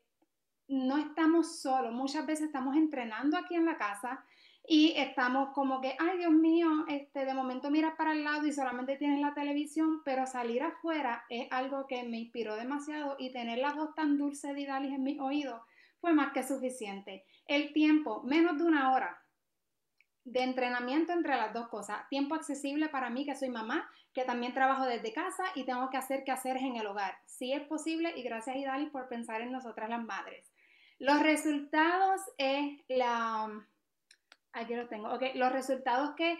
no 0.69 0.97
estamos 0.97 1.61
solos. 1.61 1.91
Muchas 1.91 2.25
veces 2.25 2.47
estamos 2.47 2.75
entrenando 2.75 3.37
aquí 3.37 3.55
en 3.55 3.65
la 3.65 3.77
casa 3.77 4.23
y 4.67 4.93
estamos 4.95 5.49
como 5.53 5.81
que, 5.81 5.95
ay 5.99 6.19
Dios 6.19 6.31
mío, 6.31 6.85
este, 6.87 7.25
de 7.25 7.33
momento 7.33 7.71
miras 7.71 7.95
para 7.97 8.13
el 8.13 8.23
lado 8.23 8.45
y 8.45 8.53
solamente 8.53 8.97
tienes 8.97 9.19
la 9.19 9.33
televisión, 9.33 10.01
pero 10.05 10.27
salir 10.27 10.61
afuera 10.61 11.25
es 11.29 11.47
algo 11.51 11.87
que 11.87 12.03
me 12.03 12.19
inspiró 12.19 12.55
demasiado 12.55 13.15
y 13.17 13.33
tener 13.33 13.57
la 13.57 13.73
voz 13.73 13.95
tan 13.95 14.17
dulce 14.17 14.53
de 14.53 14.61
Idalis 14.61 14.93
en 14.93 15.03
mi 15.03 15.19
oído 15.19 15.63
fue 15.99 16.13
más 16.13 16.31
que 16.33 16.43
suficiente. 16.43 17.25
El 17.45 17.73
tiempo, 17.73 18.21
menos 18.23 18.57
de 18.57 18.63
una 18.63 18.93
hora 18.93 19.21
de 20.23 20.43
entrenamiento 20.43 21.13
entre 21.13 21.35
las 21.35 21.53
dos 21.53 21.67
cosas. 21.69 22.07
Tiempo 22.09 22.35
accesible 22.35 22.89
para 22.89 23.09
mí, 23.09 23.25
que 23.25 23.35
soy 23.35 23.49
mamá, 23.49 23.89
que 24.13 24.23
también 24.23 24.53
trabajo 24.53 24.85
desde 24.85 25.13
casa 25.13 25.43
y 25.55 25.65
tengo 25.65 25.89
que 25.89 25.97
hacer 25.97 26.23
quehaceres 26.23 26.63
en 26.63 26.75
el 26.75 26.87
hogar. 26.87 27.17
Si 27.25 27.51
es 27.53 27.61
posible 27.67 28.13
y 28.15 28.23
gracias 28.23 28.55
Idali 28.55 28.87
por 28.87 29.07
pensar 29.07 29.41
en 29.41 29.51
nosotras 29.51 29.89
las 29.89 30.03
madres. 30.03 30.48
Los 30.99 31.21
resultados 31.23 32.21
es 32.37 32.79
la... 32.89 33.65
Aquí 34.51 34.75
lo 34.75 34.87
tengo. 34.87 35.13
Ok, 35.13 35.23
los 35.35 35.51
resultados 35.51 36.15
que 36.15 36.37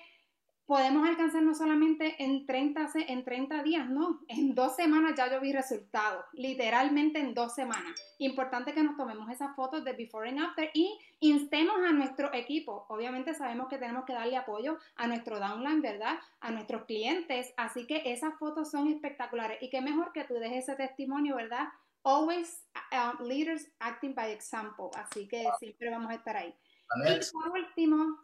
podemos 0.70 1.10
alcanzar 1.10 1.42
no 1.42 1.56
solamente 1.56 2.24
en 2.24 2.46
30, 2.46 2.90
en 3.08 3.24
30 3.24 3.64
días, 3.64 3.90
no, 3.90 4.20
en 4.28 4.54
dos 4.54 4.76
semanas 4.76 5.14
ya 5.18 5.28
yo 5.28 5.42
vi 5.42 5.52
resultados, 5.52 6.24
literalmente 6.34 7.18
en 7.18 7.34
dos 7.34 7.56
semanas. 7.56 8.00
Importante 8.20 8.74
que 8.74 8.84
nos 8.84 8.96
tomemos 8.96 9.32
esas 9.32 9.56
fotos 9.56 9.84
de 9.84 9.94
before 9.94 10.30
and 10.30 10.40
after 10.40 10.70
y 10.76 10.96
instemos 11.22 11.76
a 11.78 11.92
nuestro 11.92 12.32
equipo. 12.36 12.86
Obviamente 12.90 13.34
sabemos 13.34 13.68
que 13.68 13.80
tenemos 13.80 14.06
que 14.06 14.14
darle 14.14 14.38
apoyo 14.38 14.78
a 14.96 15.08
nuestro 15.08 15.40
downline, 15.40 15.82
¿verdad? 15.82 16.20
A 16.40 16.52
nuestros 16.52 16.86
clientes, 16.86 17.52
así 17.58 17.88
que 17.88 18.04
esas 18.06 18.38
fotos 18.38 18.70
son 18.70 18.90
espectaculares 18.90 19.58
y 19.64 19.72
qué 19.72 19.82
mejor 19.82 20.12
que 20.14 20.26
tú 20.26 20.36
dejes 20.36 20.70
ese 20.70 20.76
testimonio, 20.76 21.38
¿verdad? 21.38 21.70
Always 22.04 22.66
uh, 22.92 23.22
leaders 23.24 23.68
acting 23.80 24.16
by 24.16 24.32
example, 24.32 24.90
así 24.96 25.28
que 25.28 25.46
siempre 25.60 25.90
vamos 25.90 26.12
a 26.12 26.16
estar 26.16 26.38
ahí. 26.38 26.56
Y 27.06 27.20
por 27.32 27.52
último, 27.52 28.18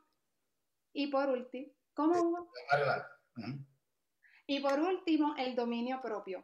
y 0.94 1.08
por 1.08 1.30
último, 1.30 1.76
¿Cómo? 1.96 2.50
Y 4.48 4.60
por 4.60 4.80
último, 4.80 5.34
el 5.38 5.56
dominio 5.56 6.02
propio. 6.02 6.44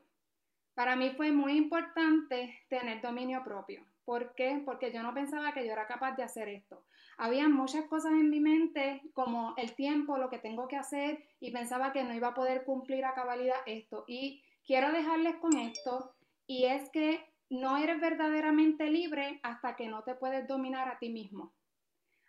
Para 0.73 0.95
mí 0.95 1.11
fue 1.11 1.31
muy 1.31 1.57
importante 1.57 2.57
tener 2.69 3.01
dominio 3.01 3.43
propio. 3.43 3.85
¿Por 4.05 4.33
qué? 4.33 4.61
Porque 4.65 4.91
yo 4.91 5.03
no 5.03 5.13
pensaba 5.13 5.53
que 5.53 5.65
yo 5.65 5.73
era 5.73 5.85
capaz 5.87 6.15
de 6.15 6.23
hacer 6.23 6.47
esto. 6.47 6.85
Había 7.17 7.47
muchas 7.49 7.85
cosas 7.85 8.13
en 8.13 8.29
mi 8.29 8.39
mente, 8.39 9.01
como 9.13 9.53
el 9.57 9.75
tiempo, 9.75 10.17
lo 10.17 10.29
que 10.29 10.39
tengo 10.39 10.67
que 10.67 10.77
hacer, 10.77 11.23
y 11.39 11.51
pensaba 11.51 11.91
que 11.91 12.03
no 12.03 12.13
iba 12.13 12.29
a 12.29 12.33
poder 12.33 12.63
cumplir 12.63 13.05
a 13.05 13.13
cabalidad 13.13 13.57
esto. 13.65 14.05
Y 14.07 14.43
quiero 14.65 14.91
dejarles 14.91 15.35
con 15.35 15.57
esto, 15.57 16.15
y 16.47 16.65
es 16.65 16.89
que 16.89 17.33
no 17.49 17.77
eres 17.77 17.99
verdaderamente 17.99 18.89
libre 18.89 19.39
hasta 19.43 19.75
que 19.75 19.87
no 19.87 20.03
te 20.03 20.15
puedes 20.15 20.47
dominar 20.47 20.87
a 20.87 20.99
ti 20.99 21.09
mismo. 21.09 21.53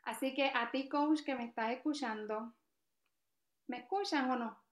Así 0.05 0.35
que 0.35 0.51
a 0.55 0.71
ti, 0.71 0.89
coach, 0.89 1.23
que 1.23 1.37
me 1.37 1.45
estás 1.45 1.71
escuchando, 1.71 2.55
¿Me 3.73 3.79
escuchan 3.79 4.31
o 4.31 4.37
no? 4.37 4.63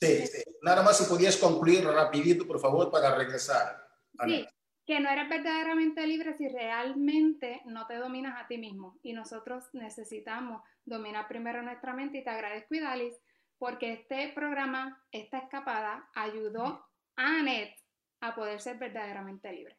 Sí, 0.00 0.26
sí. 0.26 0.42
Nada 0.62 0.82
más 0.82 0.98
si 0.98 1.04
podías 1.04 1.36
concluir 1.36 1.84
rapidito, 1.84 2.46
por 2.46 2.58
favor, 2.58 2.90
para 2.90 3.14
regresar. 3.14 3.86
Sí, 4.24 4.46
que 4.86 4.98
no 4.98 5.08
eres 5.08 5.28
verdaderamente 5.28 6.06
libre 6.06 6.36
si 6.36 6.48
realmente 6.48 7.60
no 7.66 7.86
te 7.86 7.96
dominas 7.96 8.42
a 8.42 8.48
ti 8.48 8.58
mismo. 8.58 8.98
Y 9.02 9.12
nosotros 9.12 9.64
necesitamos 9.72 10.62
dominar 10.84 11.28
primero 11.28 11.62
nuestra 11.62 11.92
mente 11.94 12.18
y 12.18 12.24
te 12.24 12.30
agradezco, 12.30 12.74
Idalis, 12.74 13.14
porque 13.58 13.92
este 13.92 14.32
programa, 14.34 15.00
esta 15.12 15.38
escapada, 15.38 16.08
ayudó 16.14 16.84
a 17.16 17.38
Anet 17.38 17.72
a 18.20 18.34
poder 18.34 18.60
ser 18.60 18.78
verdaderamente 18.78 19.52
libre. 19.52 19.76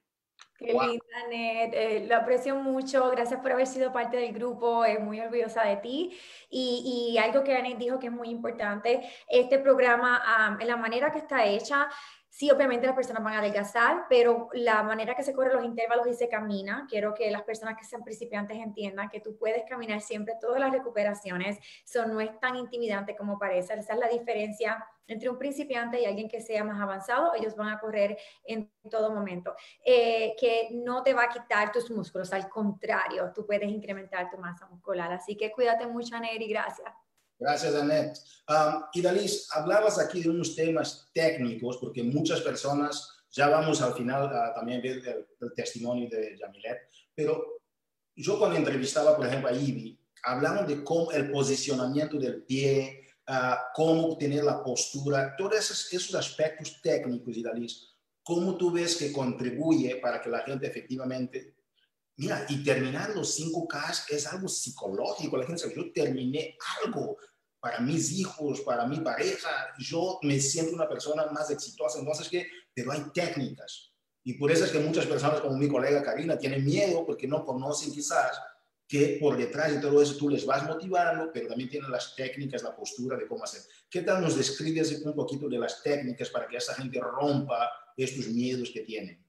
Qué 0.58 0.73
linda, 0.73 1.27
Net. 1.30 1.73
Eh, 1.73 2.06
lo 2.08 2.15
aprecio 2.15 2.56
mucho. 2.56 3.10
Gracias 3.10 3.39
por 3.41 3.51
haber 3.51 3.65
sido 3.67 3.91
parte 3.91 4.17
del 4.17 4.34
grupo. 4.34 4.86
Es 4.86 4.99
muy 4.99 5.19
orgullosa 5.19 5.63
de 5.63 5.77
ti. 5.77 6.19
Y, 6.49 7.12
y 7.13 7.17
algo 7.17 7.43
que 7.43 7.56
Anet 7.56 7.77
dijo 7.77 7.99
que 7.99 8.08
es 8.08 8.13
muy 8.13 8.30
importante, 8.30 9.01
este 9.27 9.58
programa, 9.60 10.58
en 10.60 10.67
la 10.67 10.77
manera 10.77 11.12
que 11.12 11.19
está 11.19 11.45
hecha, 11.45 11.89
Sí, 12.34 12.50
obviamente 12.50 12.88
las 12.88 12.96
personas 12.96 13.22
van 13.26 13.34
a 13.34 13.39
adelgazar, 13.39 14.06
pero 14.08 14.48
la 14.54 14.84
manera 14.84 15.15
que 15.15 15.22
se 15.22 15.34
corren 15.34 15.52
los 15.52 15.65
intervalos 15.65 16.08
y 16.08 16.13
se 16.13 16.30
camina, 16.30 16.88
quiero 16.89 17.13
que 17.13 17.30
las 17.30 17.41
personas 17.44 17.76
que 17.78 17.84
sean 17.84 18.06
principiantes 18.06 18.58
entiendan 18.58 19.10
que 19.10 19.20
tú 19.20 19.38
puedes 19.38 19.65
caminar 19.67 20.00
siempre 20.00 20.36
todas 20.39 20.62
las 20.62 20.72
recuperaciones, 20.72 21.60
eso 21.84 22.06
no 22.06 22.22
es 22.22 22.39
tan 22.39 22.56
intimidante 22.56 23.17
como 23.17 23.38
parece, 23.38 23.74
esa 23.74 23.94
es 23.94 24.00
la 24.00 24.08
diferencia 24.08 24.82
entre 25.08 25.28
un 25.28 25.38
principiante 25.38 26.00
y 26.00 26.06
alguien 26.06 26.30
que 26.30 26.39
sea 26.39 26.63
más 26.63 26.80
avanzado, 26.80 27.36
ellos 27.36 27.54
van 27.58 27.67
a 27.67 27.80
correr 27.82 28.17
en 28.46 28.72
todo 28.89 29.12
momento, 29.12 29.54
eh, 29.84 30.34
que 30.39 30.70
no 30.72 31.04
te 31.04 31.13
va 31.13 31.24
a 31.24 31.30
quitar 31.30 31.74
tus 31.74 31.91
músculos, 31.91 32.32
al 32.32 32.48
contrario, 32.48 33.34
tú 33.36 33.46
puedes 33.46 33.70
incrementar 33.70 34.30
tu 34.30 34.38
masa 34.38 34.67
muscular, 34.67 35.12
así 35.12 35.36
que 35.36 35.52
cuídate 35.52 35.86
mucho, 35.86 36.17
Neri, 36.17 36.48
gracias. 36.48 37.01
Gracias, 37.41 37.73
Anet. 37.73 38.19
Um, 38.47 38.84
y 38.93 39.01
Dalis, 39.01 39.47
hablabas 39.51 39.97
aquí 39.97 40.21
de 40.21 40.30
unos 40.30 40.56
temas 40.56 41.10
técnicos, 41.12 41.77
porque 41.77 42.04
muchas 42.04 42.39
personas, 42.41 43.23
ya 43.32 43.49
vamos 43.49 43.82
al 43.82 43.95
final 43.95 44.27
a 44.27 44.54
también 44.54 44.80
ver 44.80 45.01
el, 45.39 45.54
testimonio 45.56 46.08
de 46.08 46.38
Jamilet, 46.39 46.77
pero 47.15 47.62
yo 48.15 48.38
cuando 48.38 48.58
entrevistaba, 48.58 49.17
por 49.17 49.25
ejemplo, 49.25 49.49
a 49.49 49.54
Ivy, 49.54 49.99
hablamos 50.23 50.67
de 50.67 50.84
cómo 50.84 51.12
el 51.12 51.32
posicionamiento 51.32 52.19
del 52.19 52.43
pie, 52.43 53.08
uh, 53.27 53.56
cómo 53.73 54.15
tener 54.19 54.43
la 54.43 54.63
postura, 54.63 55.36
todos 55.36 55.56
esos, 55.56 55.91
esos 55.93 56.13
aspectos 56.13 56.80
técnicos, 56.84 57.41
Dalis, 57.41 57.89
cómo 58.21 58.56
tú 58.56 58.71
ves 58.71 58.95
que 58.97 59.12
contribuye 59.12 59.95
para 59.95 60.21
que 60.21 60.30
la 60.30 60.41
gente 60.41 60.67
efectivamente 60.67 61.56
Mira, 62.17 62.45
y 62.50 62.63
terminar 62.63 63.15
los 63.15 63.39
5K 63.39 64.06
es 64.10 64.28
algo 64.28 64.47
psicológico. 64.47 65.38
La 65.38 65.45
gente 65.45 65.62
sabe, 65.62 65.76
yo 65.76 65.91
terminé 65.91 66.58
algo, 66.84 67.17
para 67.60 67.80
mis 67.80 68.12
hijos, 68.13 68.62
para 68.62 68.86
mi 68.88 69.00
pareja, 69.00 69.74
yo 69.80 70.19
me 70.24 70.39
siento 70.39 70.76
una 70.76 70.89
persona 70.89 71.28
más 71.28 71.50
exitosa. 71.52 72.00
Entonces, 72.00 72.28
¿qué? 72.28 72.47
Pero 72.74 72.91
hay 72.91 73.04
técnicas. 73.13 73.93
Y 74.24 74.34
por 74.34 74.52
eso 74.52 74.65
es 74.65 74.71
que 74.71 74.80
muchas 74.80 75.06
personas, 75.06 75.41
como 75.41 75.58
mi 75.58 75.67
colega 75.67 76.04
Karina, 76.04 76.38
tienen 76.38 76.65
miedo 76.65 77.06
porque 77.06 77.28
no 77.28 77.45
conocen 77.45 77.91
quizás 77.91 78.39
que 78.88 79.17
por 79.21 79.38
detrás 79.38 79.71
de 79.71 79.80
todo 79.80 80.02
eso 80.02 80.17
tú 80.17 80.28
les 80.28 80.45
vas 80.45 80.67
motivando, 80.67 81.32
pero 81.32 81.47
también 81.47 81.69
tienen 81.69 81.89
las 81.89 82.13
técnicas, 82.15 82.62
la 82.62 82.76
postura 82.76 83.15
de 83.15 83.26
cómo 83.26 83.43
hacer. 83.43 83.62
¿Qué 83.89 84.02
tal 84.02 84.21
nos 84.21 84.36
describes 84.36 84.91
un 85.04 85.15
poquito 85.15 85.47
de 85.47 85.58
las 85.58 85.82
técnicas 85.82 86.30
para 86.30 86.47
que 86.47 86.58
esa 86.58 86.74
gente 86.76 87.00
rompa 87.00 87.71
estos 87.95 88.28
miedos 88.28 88.69
que 88.69 88.82
tienen? 88.82 89.26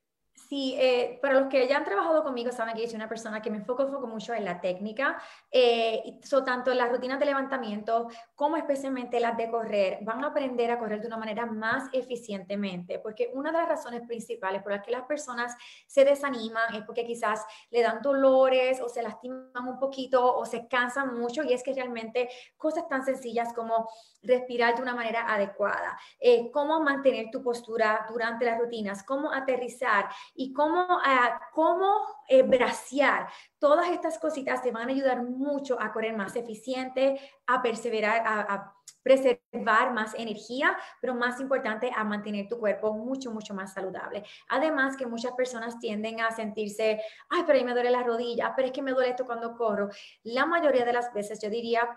Sí, 0.52 0.76
eh, 0.78 1.18
para 1.22 1.40
los 1.40 1.48
que 1.48 1.66
ya 1.66 1.78
han 1.78 1.84
trabajado 1.86 2.22
conmigo 2.22 2.52
saben 2.52 2.74
que 2.74 2.82
yo 2.82 2.86
soy 2.86 2.96
una 2.96 3.08
persona 3.08 3.40
que 3.40 3.50
me 3.50 3.56
enfoco, 3.56 3.84
enfoco 3.84 4.06
mucho 4.06 4.34
en 4.34 4.44
la 4.44 4.60
técnica, 4.60 5.18
eh, 5.50 6.18
so, 6.22 6.44
tanto 6.44 6.74
las 6.74 6.90
rutinas 6.90 7.18
de 7.18 7.24
levantamiento 7.24 8.08
como 8.34 8.58
especialmente 8.58 9.18
las 9.18 9.34
de 9.38 9.50
correr, 9.50 10.00
van 10.02 10.22
a 10.22 10.26
aprender 10.26 10.70
a 10.70 10.78
correr 10.78 11.00
de 11.00 11.06
una 11.06 11.16
manera 11.16 11.46
más 11.46 11.88
eficientemente, 11.94 12.98
porque 12.98 13.30
una 13.32 13.50
de 13.50 13.60
las 13.60 13.68
razones 13.70 14.02
principales 14.06 14.62
por 14.62 14.72
las 14.72 14.84
que 14.84 14.90
las 14.90 15.04
personas 15.04 15.56
se 15.86 16.04
desaniman 16.04 16.74
es 16.74 16.82
porque 16.82 17.06
quizás 17.06 17.46
le 17.70 17.80
dan 17.80 18.02
dolores 18.02 18.78
o 18.82 18.90
se 18.90 19.02
lastiman 19.02 19.66
un 19.66 19.78
poquito 19.78 20.36
o 20.36 20.44
se 20.44 20.68
cansan 20.68 21.18
mucho 21.18 21.42
y 21.44 21.54
es 21.54 21.62
que 21.62 21.72
realmente 21.72 22.28
cosas 22.58 22.86
tan 22.90 23.06
sencillas 23.06 23.54
como 23.54 23.88
respirar 24.22 24.76
de 24.76 24.82
una 24.82 24.94
manera 24.94 25.32
adecuada, 25.32 25.98
eh, 26.20 26.50
cómo 26.50 26.80
mantener 26.80 27.30
tu 27.30 27.42
postura 27.42 28.06
durante 28.08 28.44
las 28.44 28.58
rutinas, 28.58 29.02
cómo 29.02 29.32
aterrizar 29.32 30.10
y 30.34 30.41
cómo, 30.50 30.80
uh, 30.80 31.30
cómo 31.52 31.92
eh, 32.26 32.42
bracear. 32.42 33.28
Todas 33.58 33.90
estas 33.90 34.18
cositas 34.18 34.62
te 34.62 34.72
van 34.72 34.88
a 34.88 34.92
ayudar 34.92 35.22
mucho 35.22 35.78
a 35.78 35.92
correr 35.92 36.16
más 36.16 36.34
eficiente, 36.36 37.20
a 37.46 37.60
perseverar, 37.60 38.26
a, 38.26 38.40
a 38.40 38.74
preservar 39.02 39.92
más 39.92 40.14
energía, 40.14 40.76
pero 41.00 41.14
más 41.14 41.40
importante, 41.40 41.90
a 41.94 42.04
mantener 42.04 42.48
tu 42.48 42.58
cuerpo 42.58 42.94
mucho, 42.94 43.30
mucho 43.30 43.52
más 43.52 43.74
saludable. 43.74 44.24
Además 44.48 44.96
que 44.96 45.06
muchas 45.06 45.32
personas 45.32 45.78
tienden 45.78 46.20
a 46.20 46.30
sentirse, 46.30 47.02
ay, 47.28 47.42
pero 47.46 47.58
ahí 47.58 47.64
me 47.64 47.74
duele 47.74 47.90
la 47.90 48.02
rodilla, 48.02 48.54
pero 48.56 48.68
es 48.68 48.72
que 48.72 48.82
me 48.82 48.92
duele 48.92 49.10
esto 49.10 49.26
cuando 49.26 49.56
corro. 49.56 49.88
La 50.22 50.46
mayoría 50.46 50.84
de 50.84 50.92
las 50.92 51.12
veces, 51.12 51.40
yo 51.42 51.50
diría, 51.50 51.88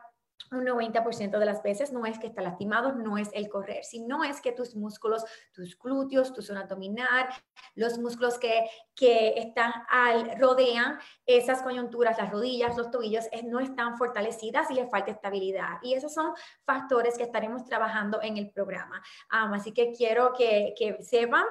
un 0.52 0.66
90% 0.66 1.40
de 1.40 1.46
las 1.46 1.64
veces 1.64 1.92
no 1.92 2.06
es 2.06 2.20
que 2.20 2.28
está 2.28 2.42
lastimado, 2.42 2.94
no 2.94 3.18
es 3.18 3.30
el 3.34 3.50
correr, 3.50 3.84
sino 3.84 4.24
es 4.24 4.42
que 4.42 4.52
tus 4.52 4.76
músculos, 4.76 5.26
tus 5.52 5.78
glúteos, 5.78 6.34
tu 6.34 6.42
zona 6.42 6.62
abdominal, 6.62 7.28
los 7.74 7.98
músculos 7.98 8.38
que, 8.38 8.66
que 8.96 9.34
están 9.38 9.74
al, 9.90 10.40
rodean 10.40 11.00
esas 11.26 11.62
coyunturas, 11.62 12.18
las 12.18 12.32
rodillas, 12.32 12.78
los 12.78 12.92
tobillos, 12.92 13.26
no 13.46 13.60
están 13.60 13.98
fortalecidas 13.98 14.70
y 14.72 14.76
les 14.76 14.90
falta 14.90 15.12
estabilidad. 15.12 15.80
Y 15.82 15.94
esos 15.94 16.14
son 16.14 16.34
factores 16.66 17.18
que 17.18 17.24
estaremos 17.24 17.66
trabajando 17.66 18.22
en 18.22 18.38
el 18.38 18.52
programa. 18.52 19.02
así 19.30 19.72
que 19.72 19.92
quiero 19.92 20.34
que, 20.34 20.74
que 20.78 21.02
sepan 21.04 21.46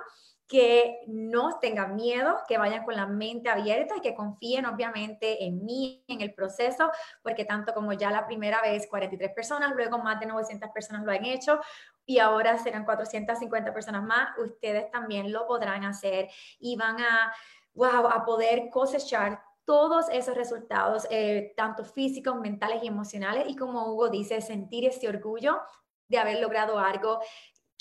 que 0.46 1.00
no 1.06 1.58
tengan 1.58 1.96
miedo, 1.96 2.36
que 2.46 2.58
vayan 2.58 2.84
con 2.84 2.96
la 2.96 3.06
mente 3.06 3.48
abierta 3.48 3.96
y 3.96 4.00
que 4.00 4.14
confíen 4.14 4.66
obviamente 4.66 5.44
en 5.44 5.64
mí, 5.64 6.04
en 6.06 6.20
el 6.20 6.34
proceso, 6.34 6.90
porque 7.22 7.44
tanto 7.44 7.72
como 7.72 7.92
ya 7.94 8.10
la 8.10 8.26
primera 8.26 8.60
vez 8.60 8.86
43 8.88 9.32
personas, 9.32 9.74
luego 9.74 9.98
más 9.98 10.20
de 10.20 10.26
900 10.26 10.70
personas 10.70 11.04
lo 11.04 11.12
han 11.12 11.24
hecho 11.24 11.60
y 12.04 12.18
ahora 12.18 12.58
serán 12.58 12.84
450 12.84 13.72
personas 13.72 14.02
más, 14.02 14.38
ustedes 14.38 14.90
también 14.90 15.32
lo 15.32 15.46
podrán 15.46 15.84
hacer 15.84 16.28
y 16.58 16.76
van 16.76 17.00
a, 17.00 17.32
wow, 17.72 18.08
a 18.08 18.24
poder 18.24 18.68
cosechar 18.70 19.42
todos 19.64 20.10
esos 20.10 20.36
resultados, 20.36 21.06
eh, 21.10 21.54
tanto 21.56 21.84
físicos, 21.84 22.38
mentales 22.38 22.82
y 22.82 22.88
emocionales, 22.88 23.46
y 23.48 23.56
como 23.56 23.86
Hugo 23.86 24.10
dice, 24.10 24.42
sentir 24.42 24.84
ese 24.84 25.08
orgullo 25.08 25.62
de 26.08 26.18
haber 26.18 26.40
logrado 26.40 26.78
algo 26.78 27.20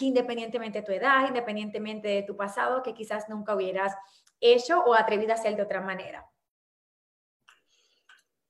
que 0.03 0.09
independientemente 0.09 0.79
de 0.79 0.85
tu 0.85 0.91
edad, 0.91 1.27
independientemente 1.27 2.07
de 2.07 2.23
tu 2.23 2.35
pasado, 2.35 2.83
que 2.83 2.93
quizás 2.93 3.29
nunca 3.29 3.55
hubieras 3.55 3.93
hecho 4.39 4.79
o 4.83 4.93
atrevido 4.93 5.31
a 5.31 5.35
hacer 5.35 5.55
de 5.55 5.63
otra 5.63 5.81
manera. 5.81 6.25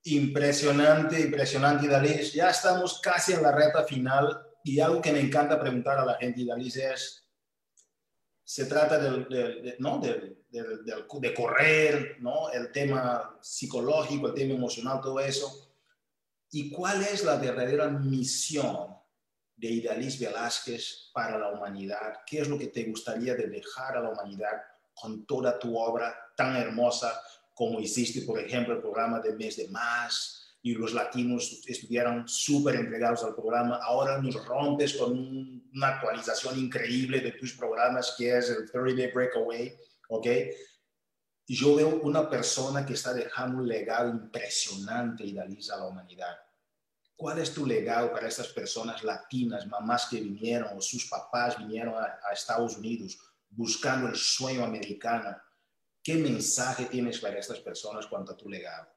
Impresionante, 0.04 1.20
impresionante, 1.20 1.88
Dalis. 1.88 2.32
Ya 2.32 2.50
estamos 2.50 3.00
casi 3.00 3.32
en 3.32 3.42
la 3.42 3.52
reta 3.52 3.84
final 3.84 4.46
y 4.62 4.80
algo 4.80 5.00
que 5.00 5.12
me 5.12 5.20
encanta 5.20 5.60
preguntar 5.60 5.98
a 5.98 6.04
la 6.04 6.14
gente, 6.14 6.44
Dalis, 6.44 6.76
es, 6.76 7.30
se 8.42 8.66
trata 8.66 8.98
de, 8.98 9.76
¿no? 9.78 9.98
de, 9.98 10.36
de, 10.50 11.34
correr, 11.34 12.16
¿no? 12.20 12.50
el 12.50 12.70
tema 12.70 13.38
psicológico, 13.40 14.28
el 14.28 14.34
tema 14.34 14.54
emocional, 14.54 15.00
todo 15.00 15.20
eso. 15.20 15.70
¿Y 16.50 16.70
cuál 16.70 17.02
es 17.02 17.24
la 17.24 17.36
verdadera 17.36 17.88
misión 17.88 18.93
de 19.56 19.68
Idalis 19.68 20.18
Velázquez 20.18 21.10
para 21.12 21.38
la 21.38 21.50
humanidad? 21.50 22.20
¿Qué 22.26 22.40
es 22.40 22.48
lo 22.48 22.58
que 22.58 22.68
te 22.68 22.84
gustaría 22.84 23.34
de 23.34 23.48
dejar 23.48 23.96
a 23.96 24.00
la 24.00 24.10
humanidad 24.10 24.62
con 24.94 25.26
toda 25.26 25.58
tu 25.58 25.76
obra 25.76 26.14
tan 26.36 26.56
hermosa 26.56 27.20
como 27.54 27.80
hiciste, 27.80 28.22
por 28.22 28.38
ejemplo, 28.38 28.74
el 28.74 28.80
programa 28.80 29.20
de 29.20 29.34
Mes 29.34 29.56
de 29.56 29.68
Más? 29.68 30.44
y 30.64 30.72
los 30.72 30.94
latinos 30.94 31.60
estuvieron 31.66 32.26
súper 32.26 32.76
entregados 32.76 33.22
al 33.22 33.34
programa. 33.34 33.76
Ahora 33.82 34.20
nos 34.22 34.42
rompes 34.46 34.94
con 34.94 35.12
una 35.12 35.88
actualización 35.88 36.58
increíble 36.58 37.20
de 37.20 37.32
tus 37.32 37.52
programas, 37.52 38.14
que 38.16 38.38
es 38.38 38.48
el 38.48 38.70
30 38.70 39.02
Day 39.02 39.12
Breakaway, 39.12 39.76
¿ok? 40.08 40.26
Yo 41.46 41.76
veo 41.76 42.00
una 42.00 42.30
persona 42.30 42.86
que 42.86 42.94
está 42.94 43.12
dejando 43.12 43.58
un 43.58 43.68
legado 43.68 44.08
impresionante, 44.08 45.26
y 45.26 45.36
a 45.36 45.44
la 45.76 45.86
humanidad. 45.86 46.34
¿Cuál 47.16 47.38
es 47.38 47.54
tu 47.54 47.64
legado 47.64 48.12
para 48.12 48.28
estas 48.28 48.48
personas 48.48 49.02
latinas, 49.04 49.66
mamás 49.66 50.06
que 50.06 50.20
vinieron 50.20 50.76
o 50.76 50.80
sus 50.80 51.08
papás 51.08 51.58
vinieron 51.58 51.94
a, 51.94 52.32
Estados 52.32 52.76
Unidos 52.76 53.18
buscando 53.48 54.08
el 54.08 54.16
sueño 54.16 54.64
americano? 54.64 55.36
¿Qué 56.02 56.14
mensaje 56.14 56.86
tienes 56.86 57.20
para 57.20 57.38
estas 57.38 57.60
personas 57.60 58.06
cuanto 58.06 58.32
a 58.32 58.36
tu 58.36 58.48
legado? 58.48 58.93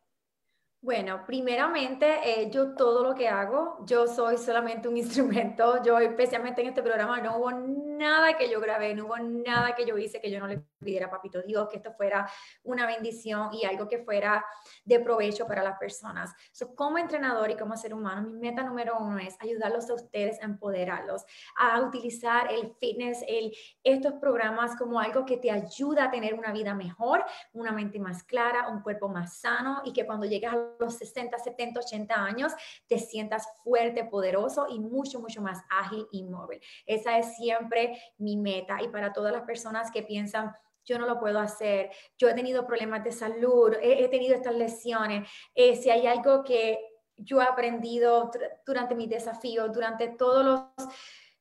Bueno, 0.80 1.24
primeramente, 1.26 2.20
eh, 2.24 2.52
yo 2.52 2.76
todo 2.76 3.04
lo 3.04 3.16
que 3.16 3.28
hago, 3.28 3.84
yo 3.86 4.06
soy 4.06 4.38
solamente 4.38 4.88
un 4.88 4.96
instrumento. 4.98 5.82
Yo, 5.84 5.98
especialmente 5.98 6.62
en 6.62 6.68
este 6.68 6.84
programa, 6.84 7.20
no 7.20 7.38
hubo 7.38 7.52
nada 7.52 8.38
que 8.38 8.48
yo 8.50 8.62
grabé, 8.62 8.94
no 8.94 9.06
hubo 9.06 9.18
nada 9.18 9.74
que 9.74 9.86
yo 9.86 9.98
hice 9.98 10.22
que 10.22 10.30
yo 10.30 10.40
no 10.40 10.46
le 10.48 10.60
pidiera 10.80 11.08
a 11.08 11.10
Papito 11.10 11.42
Dios, 11.42 11.68
que 11.68 11.78
esto 11.78 11.94
fuera 11.94 12.30
una 12.64 12.86
bendición 12.86 13.52
y 13.54 13.66
algo 13.66 13.88
que 13.88 14.04
fuera 14.04 14.46
de 14.86 15.00
provecho 15.00 15.48
para 15.48 15.64
las 15.64 15.80
personas. 15.80 16.34
como 16.76 17.00
entrenador 17.00 17.50
y 17.50 17.58
como 17.58 17.76
ser 17.76 17.94
humano, 17.94 18.30
mi 18.30 18.40
meta 18.40 18.64
número 18.64 18.98
uno 19.00 19.18
es 19.18 19.36
ayudarlos 19.40 19.90
a 19.90 19.96
ustedes 19.96 20.40
a 20.42 20.46
empoderarlos, 20.46 21.26
a 21.58 21.82
utilizar 21.82 22.52
el 22.52 22.76
fitness, 22.80 23.24
el, 23.28 23.52
estos 23.84 24.14
programas 24.14 24.76
como 24.76 25.00
algo 25.00 25.26
que 25.26 25.38
te 25.38 25.50
ayuda 25.50 26.06
a 26.06 26.12
tener 26.12 26.36
una 26.36 26.52
vida 26.52 26.76
mejor, 26.76 27.26
una 27.54 27.72
mente 27.72 28.00
más 28.00 28.24
clara, 28.24 28.70
un 28.70 28.82
cuerpo 28.84 29.10
más 29.10 29.40
sano 29.40 29.82
y 29.84 29.92
que 29.92 30.06
cuando 30.06 30.28
llegues 30.28 30.54
a 30.54 30.67
los 30.80 30.96
60, 30.96 31.38
70, 31.38 31.80
80 31.80 32.16
años 32.16 32.54
te 32.88 33.00
sientas 33.00 33.48
fuerte, 33.64 34.04
poderoso 34.06 34.68
y 34.70 34.80
mucho, 34.80 35.20
mucho 35.20 35.42
más 35.42 35.64
ágil 35.70 36.08
y 36.12 36.24
móvil. 36.24 36.62
Esa 36.86 37.18
es 37.18 37.36
siempre 37.36 38.02
mi 38.18 38.38
meta 38.38 38.82
y 38.82 38.88
para 38.90 39.14
todas 39.14 39.34
las 39.34 39.44
personas 39.44 39.92
que 39.92 40.04
piensan, 40.04 40.54
yo 40.86 40.98
no 40.98 41.06
lo 41.06 41.20
puedo 41.20 41.40
hacer, 41.40 41.92
yo 42.18 42.30
he 42.30 42.34
tenido 42.34 42.66
problemas 42.66 43.04
de 43.04 43.12
salud, 43.12 43.74
he, 43.82 44.08
tenido 44.08 44.36
estas 44.36 44.56
lesiones, 44.56 45.30
eh, 45.54 45.76
si 45.76 45.90
hay 45.90 46.08
algo 46.08 46.44
que 46.44 46.80
yo 47.18 47.42
he 47.42 47.46
aprendido 47.46 48.32
durante 48.66 48.96
mis 48.96 49.10
desafíos, 49.10 49.74
durante 49.74 50.08
todos 50.10 50.46
los, 50.46 50.88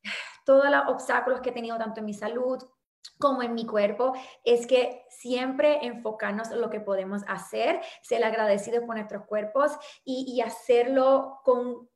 todos 0.45 0.69
los 0.69 0.83
obstáculos 0.89 1.41
que 1.41 1.51
he 1.51 1.53
tenido 1.53 1.79
tanto 1.79 2.01
en 2.01 2.07
mi 2.07 2.15
salud 2.15 2.59
como 3.19 3.43
en 3.43 3.55
mi 3.55 3.67
cuerpo, 3.67 4.13
es 4.45 4.67
que 4.67 5.05
siempre 5.09 5.87
enfocarnos 5.87 6.51
en 6.51 6.61
lo 6.61 6.71
que 6.71 6.81
podemos 6.81 7.23
hacer, 7.29 7.81
ser 8.03 8.25
agradecidos 8.25 8.85
por 8.85 8.97
nuestros 8.97 9.25
cuerpos 9.27 9.73
y, 10.05 10.41
hacerlo 10.41 11.41
con 11.45 11.89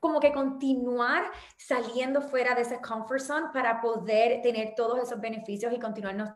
como 0.00 0.18
que 0.18 0.32
continuar 0.32 1.30
saliendo 1.56 2.22
fuera 2.22 2.56
de 2.56 2.62
ese 2.62 2.80
comfort 2.80 3.20
zone 3.20 3.46
para 3.52 3.80
poder 3.80 4.42
tener 4.42 4.74
todos 4.74 4.98
esos 5.00 5.20
beneficios 5.20 5.72
y 5.72 5.78
continuarnos 5.78 6.30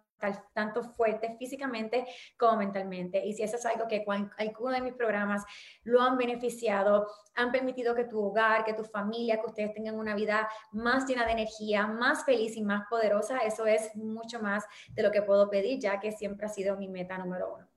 tanto 0.54 0.82
fuertes 0.82 1.32
físicamente 1.38 2.06
como 2.36 2.58
mentalmente. 2.58 3.24
Y 3.24 3.32
si 3.32 3.42
eso 3.42 3.56
es 3.56 3.66
algo 3.66 3.86
que 3.86 4.04
alguno 4.38 4.72
de 4.72 4.80
mis 4.80 4.94
programas 4.94 5.42
lo 5.84 6.00
han 6.00 6.16
beneficiado, 6.16 7.06
han 7.34 7.52
permitido 7.52 7.94
que 7.94 8.04
tu 8.04 8.20
hogar, 8.22 8.64
que 8.64 8.74
tu 8.74 8.84
familia, 8.84 9.40
que 9.40 9.46
ustedes 9.46 9.74
tengan 9.74 9.96
una 9.96 10.14
vida 10.14 10.48
más 10.72 11.06
llena 11.06 11.26
de 11.26 11.32
energía, 11.32 11.86
más 11.86 12.24
feliz 12.24 12.56
y 12.56 12.62
más 12.62 12.86
poderosa, 12.88 13.38
eso 13.38 13.66
es 13.66 13.94
mucho 13.94 14.40
más 14.40 14.64
de 14.90 15.02
lo 15.02 15.10
que 15.10 15.22
puedo 15.22 15.48
pedir, 15.50 15.78
ya 15.78 16.00
que 16.00 16.12
siempre 16.12 16.46
ha 16.46 16.50
sido 16.50 16.76
mi 16.76 16.88
meta 16.88 17.18
número 17.18 17.54
uno. 17.54 17.68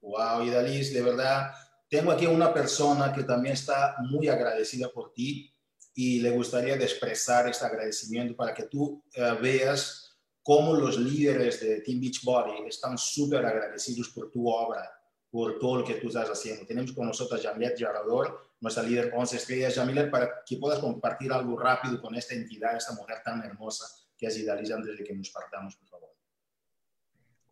Wow, 0.00 0.42
Idalis, 0.42 0.92
de 0.92 1.02
verdad, 1.02 1.52
tengo 1.88 2.12
aquí 2.12 2.26
una 2.26 2.52
persona 2.52 3.12
que 3.12 3.22
también 3.22 3.54
está 3.54 3.96
muy 4.00 4.28
agradecida 4.28 4.90
por 4.90 5.12
ti 5.12 5.50
y 5.94 6.20
le 6.20 6.30
gustaría 6.30 6.74
expresar 6.74 7.48
este 7.48 7.64
agradecimiento 7.64 8.36
para 8.36 8.52
que 8.52 8.64
tú 8.64 9.02
eh, 9.14 9.38
veas 9.40 10.03
cómo 10.44 10.74
los 10.74 10.98
líderes 10.98 11.60
de 11.60 11.80
Team 11.80 12.00
Beachbody 12.00 12.68
están 12.68 12.98
súper 12.98 13.44
agradecidos 13.44 14.10
por 14.10 14.30
tu 14.30 14.46
obra, 14.46 14.92
por 15.30 15.58
todo 15.58 15.78
lo 15.78 15.84
que 15.84 15.94
tú 15.94 16.08
estás 16.08 16.28
haciendo. 16.28 16.66
Tenemos 16.66 16.92
con 16.92 17.06
nosotros 17.06 17.44
a 17.44 17.48
Jamilet 17.48 17.78
Yarador, 17.78 18.52
nuestra 18.60 18.82
líder 18.82 19.10
11 19.16 19.36
estrellas. 19.36 19.74
Jamilet, 19.74 20.10
para 20.10 20.44
que 20.46 20.58
puedas 20.58 20.78
compartir 20.80 21.32
algo 21.32 21.58
rápido 21.58 22.00
con 22.00 22.14
esta 22.14 22.34
entidad, 22.34 22.76
esta 22.76 22.92
mujer 22.92 23.22
tan 23.24 23.42
hermosa 23.42 23.86
que 24.18 24.26
es 24.26 24.38
Idalis 24.38 24.70
antes 24.70 24.98
de 24.98 25.02
que 25.02 25.14
nos 25.14 25.30
partamos, 25.30 25.76
por 25.76 25.88
favor. 25.88 26.10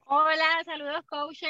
Hola, 0.05 0.62
saludos, 0.66 1.02
coach. 1.07 1.42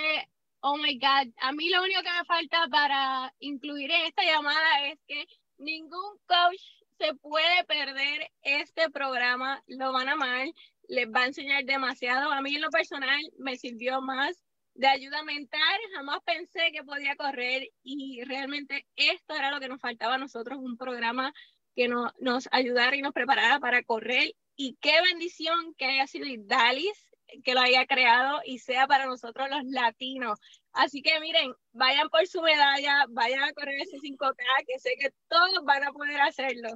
Oh 0.61 0.77
my 0.77 0.97
God, 0.97 1.33
a 1.41 1.53
mí 1.53 1.69
lo 1.71 1.83
único 1.83 2.03
que 2.03 2.13
me 2.13 2.25
falta 2.25 2.69
para 2.71 3.35
incluir 3.41 3.91
en 3.91 4.07
esta 4.07 4.23
llamada 4.23 4.87
es 4.87 4.99
que 5.09 5.27
ningún 5.59 6.19
coach 6.25 6.63
se 6.99 7.15
puede 7.15 7.65
perder 7.65 8.31
este 8.43 8.89
programa, 8.91 9.61
lo 9.67 9.93
van 9.93 10.09
a 10.09 10.13
amar, 10.13 10.47
les 10.93 11.09
va 11.09 11.23
a 11.23 11.27
enseñar 11.27 11.65
demasiado. 11.65 12.31
A 12.31 12.43
mí 12.43 12.55
en 12.55 12.61
lo 12.61 12.69
personal 12.69 13.21
me 13.39 13.57
sirvió 13.57 14.03
más 14.03 14.45
de 14.75 14.89
ayuda 14.89 15.23
mental, 15.23 15.81
jamás 15.95 16.21
pensé 16.25 16.71
que 16.73 16.85
podía 16.85 17.17
correr 17.17 17.71
y 17.83 18.23
realmente 18.25 18.87
esto 18.97 19.35
era 19.35 19.51
lo 19.51 19.59
que 19.59 19.69
nos 19.69 19.81
faltaba 19.81 20.17
a 20.17 20.19
nosotros, 20.19 20.59
un 20.59 20.77
programa 20.77 21.33
que 21.75 21.89
nos 21.89 22.49
ayudara 22.53 22.95
y 22.95 23.01
nos 23.01 23.15
preparara 23.15 23.59
para 23.59 23.83
correr. 23.83 24.35
Y 24.55 24.77
qué 24.83 25.01
bendición 25.03 25.75
que 25.79 25.87
haya 25.87 26.07
sido 26.07 26.27
Dalis 26.45 27.09
que 27.43 27.55
lo 27.55 27.61
haya 27.61 27.87
creado 27.87 28.43
y 28.45 28.59
sea 28.59 28.87
para 28.87 29.07
nosotros 29.07 29.49
los 29.49 29.65
latinos. 29.65 30.39
Así 30.75 31.01
que 31.01 31.19
miren, 31.21 31.55
vayan 31.73 32.11
por 32.11 32.27
su 32.27 32.43
medalla, 32.43 33.07
vayan 33.09 33.43
a 33.45 33.53
correr 33.55 33.81
ese 33.81 33.97
5K, 33.97 34.37
que 34.67 34.79
sé 34.79 34.91
que 34.99 35.11
todos 35.29 35.65
van 35.65 35.85
a 35.85 35.93
poder 35.93 36.21
hacerlo. 36.21 36.69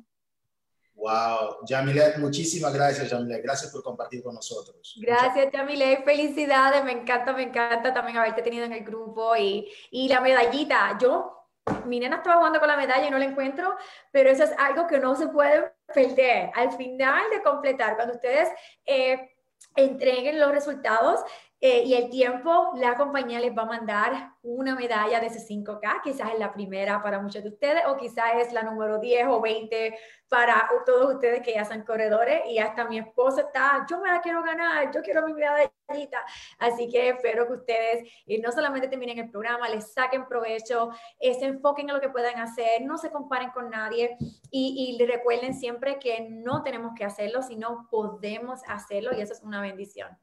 Wow, 0.97 1.59
Yamilet, 1.67 2.17
muchísimas 2.17 2.73
gracias, 2.73 3.11
Yamilet. 3.11 3.43
Gracias 3.43 3.71
por 3.71 3.83
compartir 3.83 4.23
con 4.23 4.35
nosotros. 4.35 4.99
Gracias, 4.99 5.53
Yamilet. 5.53 6.05
Felicidades, 6.05 6.83
me 6.85 6.93
encanta, 6.93 7.35
me 7.35 7.43
encanta 7.43 7.93
también 7.93 8.17
haberte 8.17 8.43
tenido 8.43 8.65
en 8.65 8.73
el 8.73 8.83
grupo 8.83 9.37
y, 9.37 9.71
y 9.91 10.09
la 10.09 10.21
medallita. 10.21 10.97
Yo, 10.99 11.37
mi 11.85 12.01
nena 12.01 12.17
estaba 12.17 12.37
jugando 12.37 12.59
con 12.61 12.69
la 12.69 12.79
medalla 12.79 13.07
y 13.07 13.11
no 13.11 13.19
la 13.19 13.27
encuentro, 13.27 13.77
pero 14.11 14.31
eso 14.31 14.45
es 14.45 14.53
algo 14.59 14.87
que 14.87 14.99
no 14.99 15.15
se 15.17 15.29
puede 15.29 15.71
perder. 15.95 16.51
Al 16.55 16.73
final 16.73 17.25
de 17.31 17.43
completar, 17.43 17.97
cuando 17.97 18.15
ustedes 18.15 18.49
eh, 18.87 19.37
entreguen 19.77 20.41
los 20.41 20.51
resultados, 20.51 21.21
eh, 21.69 21.83
y 21.85 21.95
el 21.95 22.11
tiempo, 22.11 22.71
la 22.77 22.95
compañía 22.95 23.41
les 23.41 23.51
va 23.51 23.63
a 23.63 23.67
mandar 23.67 24.35
una 24.41 24.77
medalla 24.77 25.19
de 25.19 25.27
ese 25.27 25.41
5K, 25.41 26.01
quizás 26.01 26.33
es 26.33 26.39
la 26.39 26.53
primera 26.53 27.03
para 27.03 27.19
muchos 27.19 27.43
de 27.43 27.49
ustedes 27.49 27.83
o 27.89 27.97
quizás 27.97 28.37
es 28.37 28.53
la 28.53 28.63
número 28.63 29.01
10 29.01 29.27
o 29.27 29.41
20 29.41 29.99
para 30.29 30.71
todos 30.87 31.15
ustedes 31.15 31.43
que 31.43 31.55
ya 31.55 31.65
son 31.65 31.83
corredores 31.83 32.43
y 32.49 32.61
hasta 32.61 32.85
mi 32.85 32.99
esposa 33.01 33.41
está, 33.41 33.85
yo 33.91 34.01
me 34.01 34.09
la 34.09 34.21
quiero 34.21 34.45
ganar, 34.45 34.93
yo 34.93 35.03
quiero 35.03 35.27
mi 35.27 35.33
medallita. 35.33 36.25
Así 36.61 36.89
que 36.89 37.09
espero 37.09 37.49
que 37.49 37.55
ustedes 37.55 38.13
y 38.27 38.39
no 38.39 38.53
solamente 38.53 38.87
terminen 38.87 39.19
el 39.19 39.31
programa, 39.33 39.69
les 39.69 39.93
saquen 39.93 40.29
provecho, 40.29 40.91
eh, 41.19 41.35
se 41.35 41.47
enfoquen 41.47 41.89
en 41.89 41.97
lo 41.97 42.01
que 42.01 42.11
puedan 42.11 42.39
hacer, 42.39 42.83
no 42.83 42.97
se 42.97 43.11
comparen 43.11 43.51
con 43.51 43.71
nadie 43.71 44.17
y, 44.53 44.97
y 44.97 45.05
recuerden 45.05 45.53
siempre 45.53 45.99
que 45.99 46.29
no 46.31 46.63
tenemos 46.63 46.93
que 46.97 47.05
hacerlo, 47.05 47.43
sino 47.43 47.89
podemos 47.91 48.61
hacerlo 48.69 49.11
y 49.17 49.21
eso 49.21 49.33
es 49.33 49.43
una 49.43 49.61
bendición. 49.61 50.17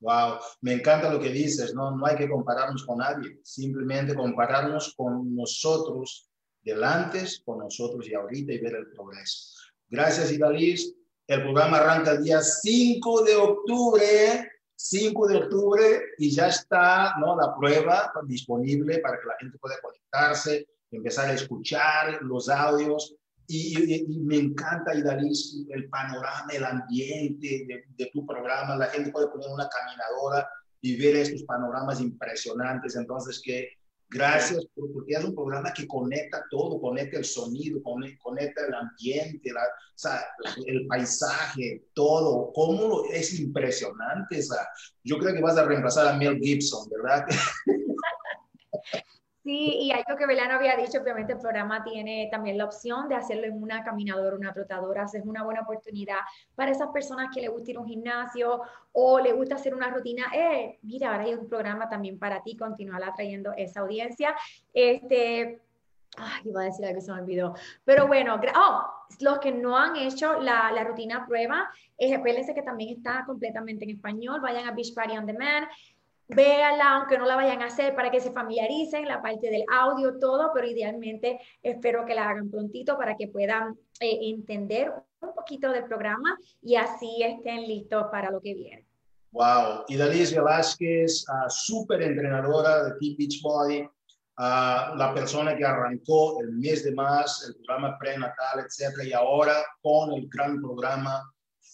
Wow, 0.00 0.38
me 0.60 0.74
encanta 0.74 1.12
lo 1.12 1.18
que 1.18 1.30
dices, 1.30 1.74
¿no? 1.74 1.90
No 1.96 2.06
hay 2.06 2.16
que 2.16 2.28
compararnos 2.28 2.86
con 2.86 2.98
nadie, 2.98 3.40
simplemente 3.42 4.14
compararnos 4.14 4.94
con 4.96 5.34
nosotros 5.34 6.28
delante, 6.62 7.24
con 7.44 7.58
nosotros 7.58 8.06
y 8.08 8.14
ahorita 8.14 8.52
y 8.52 8.58
ver 8.58 8.76
el 8.76 8.90
progreso. 8.92 9.58
Gracias, 9.88 10.30
Idalis. 10.30 10.94
El 11.26 11.42
programa 11.42 11.78
arranca 11.78 12.12
el 12.12 12.22
día 12.22 12.40
5 12.40 13.22
de 13.24 13.36
octubre, 13.36 14.50
5 14.76 15.28
de 15.28 15.36
octubre, 15.36 16.02
y 16.18 16.30
ya 16.30 16.48
está, 16.48 17.14
¿no? 17.18 17.36
La 17.36 17.54
prueba 17.56 18.12
disponible 18.24 18.98
para 18.98 19.18
que 19.18 19.26
la 19.26 19.36
gente 19.38 19.58
pueda 19.58 19.80
conectarse, 19.82 20.66
empezar 20.90 21.28
a 21.28 21.34
escuchar 21.34 22.22
los 22.22 22.48
audios 22.48 23.14
y, 23.50 24.06
me 24.24 24.36
encanta, 24.36 24.94
Idalis, 24.94 25.64
el 25.70 25.88
panorama, 25.88 26.52
el 26.52 26.64
ambiente 26.64 27.66
de, 27.96 28.06
tu 28.12 28.26
programa. 28.26 28.76
La 28.76 28.86
gente 28.86 29.10
puede 29.10 29.28
poner 29.28 29.48
una 29.48 29.68
caminadora 29.68 30.46
y 30.82 30.96
ver 30.96 31.16
estos 31.16 31.44
panoramas 31.44 31.98
impresionantes. 32.00 32.94
Entonces, 32.94 33.40
que 33.42 33.70
gracias 34.10 34.66
porque 34.74 35.14
es 35.14 35.24
un 35.24 35.34
programa 35.34 35.72
que 35.72 35.86
conecta 35.86 36.44
todo, 36.50 36.78
conecta 36.78 37.16
el 37.16 37.24
sonido, 37.24 37.80
conecta 37.82 38.66
el 38.66 38.74
ambiente, 38.74 39.50
la, 39.50 39.62
o 39.62 39.96
sea, 39.98 40.26
el 40.66 40.86
paisaje, 40.86 41.86
todo. 41.94 42.52
Cómo 42.52 43.04
es 43.10 43.40
impresionante. 43.40 44.40
O 44.40 44.42
sea, 44.42 44.68
yo 45.04 45.18
creo 45.18 45.34
que 45.34 45.40
vas 45.40 45.56
a 45.56 45.64
reemplazar 45.64 46.08
a 46.08 46.18
Mel 46.18 46.38
Gibson, 46.38 46.86
¿verdad? 46.90 47.26
Sí, 49.48 49.78
y 49.80 49.92
algo 49.92 50.14
que 50.18 50.26
Belano 50.26 50.56
había 50.56 50.76
dicho, 50.76 51.00
obviamente 51.00 51.32
el 51.32 51.38
programa 51.38 51.82
tiene 51.82 52.28
también 52.30 52.58
la 52.58 52.66
opción 52.66 53.08
de 53.08 53.14
hacerlo 53.14 53.46
en 53.46 53.62
una 53.62 53.82
caminadora, 53.82 54.36
una 54.36 54.52
trotadora, 54.52 55.04
es 55.04 55.24
una 55.24 55.42
buena 55.42 55.62
oportunidad 55.62 56.18
para 56.54 56.70
esas 56.70 56.88
personas 56.88 57.34
que 57.34 57.40
le 57.40 57.48
gusta 57.48 57.70
ir 57.70 57.78
a 57.78 57.80
un 57.80 57.88
gimnasio 57.88 58.60
o 58.92 59.18
le 59.18 59.32
gusta 59.32 59.54
hacer 59.54 59.74
una 59.74 59.88
rutina, 59.88 60.26
eh, 60.34 60.78
mira, 60.82 61.12
ahora 61.12 61.24
hay 61.24 61.32
un 61.32 61.48
programa 61.48 61.88
también 61.88 62.18
para 62.18 62.42
ti, 62.42 62.58
continuar 62.58 63.02
atrayendo 63.02 63.54
esa 63.56 63.80
audiencia. 63.80 64.36
Este, 64.74 65.62
Ay, 66.18 66.42
iba 66.44 66.62
a 66.62 66.64
decir 66.64 66.84
algo 66.84 67.00
se 67.00 67.12
me 67.12 67.20
olvidó. 67.20 67.54
Pero 67.84 68.06
bueno, 68.06 68.38
oh, 68.54 68.84
los 69.20 69.38
que 69.38 69.52
no 69.52 69.78
han 69.78 69.96
hecho 69.96 70.40
la, 70.40 70.72
la 70.72 70.84
rutina 70.84 71.26
prueba, 71.26 71.70
eh, 71.96 72.20
que 72.54 72.62
también 72.62 72.96
está 72.96 73.24
completamente 73.24 73.84
en 73.84 73.92
español. 73.92 74.40
Vayan 74.40 74.68
a 74.68 74.72
Beach 74.72 74.92
Party 74.94 75.16
on 75.16 75.24
Demand 75.24 75.66
véanla, 76.28 76.96
aunque 76.96 77.18
no 77.18 77.24
la 77.24 77.36
vayan 77.36 77.62
a 77.62 77.66
hacer, 77.66 77.94
para 77.94 78.10
que 78.10 78.20
se 78.20 78.32
familiaricen 78.32 79.08
la 79.08 79.22
parte 79.22 79.50
del 79.50 79.64
audio, 79.72 80.18
todo, 80.18 80.50
pero 80.54 80.66
idealmente 80.66 81.40
espero 81.62 82.04
que 82.04 82.14
la 82.14 82.28
hagan 82.28 82.50
prontito 82.50 82.96
para 82.98 83.16
que 83.16 83.28
puedan 83.28 83.76
eh, 84.00 84.18
entender 84.22 84.92
un 85.20 85.34
poquito 85.34 85.72
del 85.72 85.84
programa 85.84 86.36
y 86.62 86.76
así 86.76 87.22
estén 87.22 87.66
listos 87.66 88.06
para 88.10 88.30
lo 88.30 88.40
que 88.40 88.54
viene. 88.54 88.84
Wow, 89.32 89.84
y 89.88 89.96
Dalicia 89.96 90.40
Vázquez, 90.40 91.24
uh, 91.28 91.50
súper 91.50 92.02
entrenadora 92.02 92.84
de 92.84 92.90
Team 92.98 93.16
Beachbody, 93.18 93.82
uh, 93.82 94.96
la 94.96 95.12
persona 95.14 95.54
que 95.54 95.64
arrancó 95.64 96.40
el 96.40 96.52
mes 96.52 96.84
de 96.84 96.92
más, 96.92 97.44
el 97.46 97.54
programa 97.56 97.98
prenatal, 97.98 98.60
etcétera, 98.64 99.04
y 99.04 99.12
ahora 99.12 99.62
con 99.82 100.12
el 100.12 100.28
gran 100.28 100.60
programa 100.62 101.22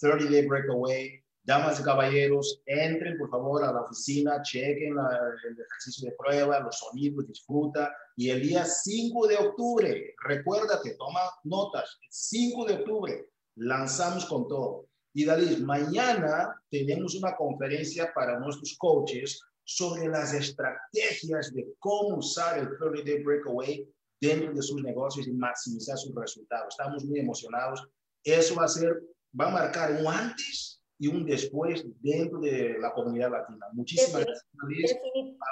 30 0.01 0.31
Day 0.31 0.47
Breakaway, 0.47 1.24
Damas 1.47 1.79
y 1.79 1.83
caballeros, 1.83 2.63
entren 2.65 3.19
por 3.19 3.29
favor 3.29 3.65
a 3.65 3.73
la 3.73 3.83
oficina, 3.83 4.41
chequen 4.41 4.97
el 4.97 5.61
ejercicio 5.61 6.09
de 6.09 6.17
prueba, 6.17 6.61
los 6.61 6.79
sonidos, 6.79 7.27
disfruta. 7.29 7.95
Y 8.17 8.31
el 8.31 8.41
día 8.41 8.65
5 8.65 9.27
de 9.27 9.37
octubre, 9.37 10.15
recuérdate, 10.27 10.95
toma 10.97 11.21
notas, 11.45 11.99
5 12.09 12.65
de 12.65 12.75
octubre, 12.75 13.31
lanzamos 13.57 14.25
con 14.25 14.49
todo. 14.49 14.87
Y 15.13 15.27
Dalis, 15.27 15.61
mañana 15.61 16.59
tenemos 16.71 17.15
una 17.15 17.37
conferencia 17.37 18.11
para 18.15 18.41
nuestros 18.41 18.75
coaches 18.79 19.43
sobre 19.65 20.09
las 20.09 20.33
estrategias 20.33 21.53
de 21.53 21.75
cómo 21.79 22.17
usar 22.17 22.59
el 22.59 22.69
30 22.79 23.03
Day 23.05 23.23
Breakaway 23.23 23.87
dentro 24.19 24.55
de 24.55 24.63
sus 24.63 24.83
negocios 24.83 25.27
y 25.27 25.33
maximizar 25.33 25.99
sus 25.99 26.15
resultados. 26.15 26.69
Estamos 26.71 27.05
muy 27.05 27.19
emocionados. 27.21 27.87
Eso 28.23 28.55
va 28.55 28.65
a 28.65 28.69
ser, 28.69 29.03
va 29.39 29.49
a 29.49 29.53
marcar 29.53 29.93
un 29.93 30.07
antes 30.07 30.74
y 30.99 31.09
un 31.09 31.25
después 31.25 31.85
dentro 32.01 32.39
de 32.39 32.77
la 32.79 32.93
comunidad 32.93 33.31
latina. 33.31 33.67
Muchísimas 33.73 34.25
gracias. 34.25 34.47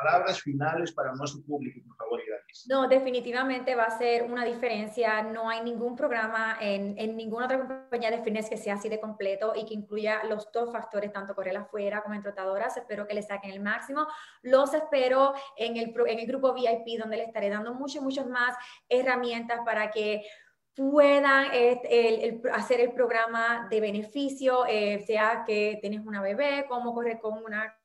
Palabras 0.02 0.40
finales 0.40 0.92
para 0.92 1.12
nuestro 1.14 1.42
público, 1.42 1.80
por 1.86 1.96
favor, 1.96 2.20
gracias. 2.26 2.66
No, 2.68 2.86
definitivamente 2.88 3.74
va 3.74 3.84
a 3.84 3.98
ser 3.98 4.22
una 4.22 4.44
diferencia. 4.44 5.22
No 5.22 5.48
hay 5.48 5.62
ningún 5.62 5.96
programa 5.96 6.58
en, 6.60 6.96
en 6.96 7.16
ninguna 7.16 7.46
otra 7.46 7.58
compañía 7.58 8.10
de 8.10 8.22
fitness 8.22 8.48
que 8.48 8.56
sea 8.56 8.74
así 8.74 8.88
de 8.88 9.00
completo 9.00 9.52
y 9.56 9.64
que 9.64 9.74
incluya 9.74 10.24
los 10.24 10.50
dos 10.52 10.70
factores, 10.72 11.12
tanto 11.12 11.34
correr 11.34 11.56
afuera 11.56 12.02
como 12.02 12.14
en 12.14 12.22
trotadoras. 12.22 12.76
Espero 12.76 13.06
que 13.06 13.14
le 13.14 13.22
saquen 13.22 13.50
el 13.50 13.60
máximo. 13.60 14.06
Los 14.42 14.72
espero 14.74 15.34
en 15.56 15.76
el, 15.76 15.94
en 16.06 16.18
el 16.18 16.26
grupo 16.26 16.54
VIP, 16.54 17.00
donde 17.00 17.16
le 17.16 17.24
estaré 17.24 17.50
dando 17.50 17.74
muchas, 17.74 18.02
muchas 18.02 18.26
más 18.26 18.56
herramientas 18.88 19.60
para 19.64 19.90
que 19.90 20.22
puedan 20.74 21.48
eh, 21.52 22.40
hacer 22.52 22.80
el 22.80 22.92
programa 22.92 23.68
de 23.70 23.80
beneficio, 23.80 24.64
eh, 24.66 25.04
sea 25.06 25.44
que 25.46 25.78
tienes 25.80 26.04
una 26.04 26.22
bebé, 26.22 26.64
cómo 26.68 26.94
correr 26.94 27.18
con 27.20 27.42
una 27.42 27.76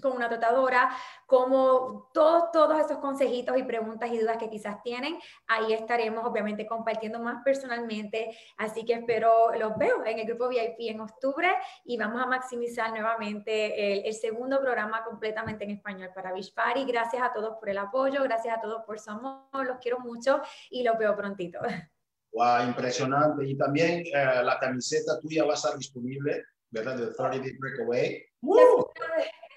con 0.00 0.12
una 0.12 0.28
tratadora, 0.28 0.90
como 1.26 2.10
todos, 2.12 2.50
todos 2.52 2.78
esos 2.78 2.98
consejitos 2.98 3.56
y 3.58 3.62
preguntas 3.64 4.10
y 4.12 4.18
dudas 4.18 4.36
que 4.36 4.48
quizás 4.48 4.82
tienen, 4.82 5.18
ahí 5.46 5.72
estaremos 5.72 6.24
obviamente 6.24 6.66
compartiendo 6.66 7.18
más 7.18 7.42
personalmente, 7.44 8.36
así 8.56 8.84
que 8.84 8.94
espero, 8.94 9.52
los 9.54 9.76
veo 9.76 10.04
en 10.04 10.18
el 10.18 10.26
grupo 10.26 10.48
VIP 10.48 10.90
en 10.90 11.00
octubre 11.00 11.48
y 11.84 11.96
vamos 11.96 12.22
a 12.22 12.26
maximizar 12.26 12.90
nuevamente 12.90 13.98
el, 13.98 14.06
el 14.06 14.14
segundo 14.14 14.60
programa 14.60 15.04
completamente 15.04 15.64
en 15.64 15.70
español 15.70 16.10
para 16.14 16.32
Beach 16.32 16.54
Party. 16.54 16.84
Gracias 16.84 17.22
a 17.22 17.32
todos 17.32 17.56
por 17.58 17.68
el 17.68 17.78
apoyo, 17.78 18.22
gracias 18.22 18.56
a 18.56 18.60
todos 18.60 18.84
por 18.84 18.98
su 18.98 19.10
amor, 19.10 19.66
los 19.66 19.78
quiero 19.78 19.98
mucho 19.98 20.40
y 20.70 20.82
los 20.82 20.96
veo 20.98 21.16
prontito. 21.16 21.58
Wow, 22.32 22.66
impresionante. 22.66 23.46
Y 23.46 23.56
también 23.56 24.00
eh, 24.06 24.42
la 24.42 24.58
camiseta 24.58 25.18
tuya 25.20 25.44
va 25.44 25.52
a 25.52 25.54
estar 25.54 25.76
disponible, 25.76 26.44
¿verdad? 26.70 26.96
De 26.96 27.14
30 27.14 27.38
Day 27.38 27.56
Breakaway. 27.58 28.24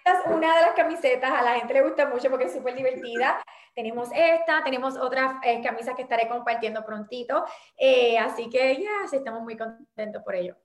Esta 0.03 0.19
es 0.19 0.35
una 0.35 0.55
de 0.55 0.61
las 0.61 0.73
camisetas, 0.73 1.31
a 1.31 1.43
la 1.43 1.59
gente 1.59 1.73
le 1.75 1.83
gusta 1.83 2.07
mucho 2.07 2.29
porque 2.29 2.45
es 2.45 2.53
súper 2.53 2.75
divertida. 2.75 3.43
Tenemos 3.75 4.09
esta, 4.13 4.63
tenemos 4.63 4.97
otras 4.97 5.35
eh, 5.45 5.61
camisas 5.63 5.95
que 5.95 6.01
estaré 6.01 6.27
compartiendo 6.27 6.83
prontito. 6.83 7.45
Eh, 7.77 8.17
así 8.17 8.49
que 8.49 8.81
ya, 8.81 9.15
estamos 9.15 9.43
muy 9.43 9.55
contentos 9.55 10.23
por 10.23 10.35
ello. 10.35 10.57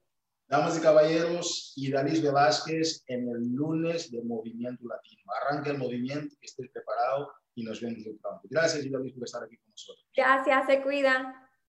Damas 0.49 0.79
y 0.79 0.81
caballeros, 0.81 1.73
Idalis 1.77 2.23
Velázquez 2.23 3.05
en 3.09 3.29
el 3.29 3.53
lunes 3.53 4.11
de 4.11 4.23
Movimiento 4.23 4.87
Latino. 4.87 5.25
Arranca 5.43 5.71
el 5.71 5.79
movimiento, 5.79 6.35
que 6.41 6.47
estés 6.47 6.71
preparado 6.71 7.33
y 7.55 7.65
nos 7.65 7.81
vemos 7.81 8.05
pronto. 8.23 8.43
Gracias, 8.45 8.85
Idalis, 8.85 9.13
por 9.13 9.25
estar 9.25 9.43
aquí 9.43 9.57
con 9.57 9.71
nosotros. 9.71 10.07
Gracias, 10.15 10.67
se 10.67 10.83
cuidan. 10.83 11.46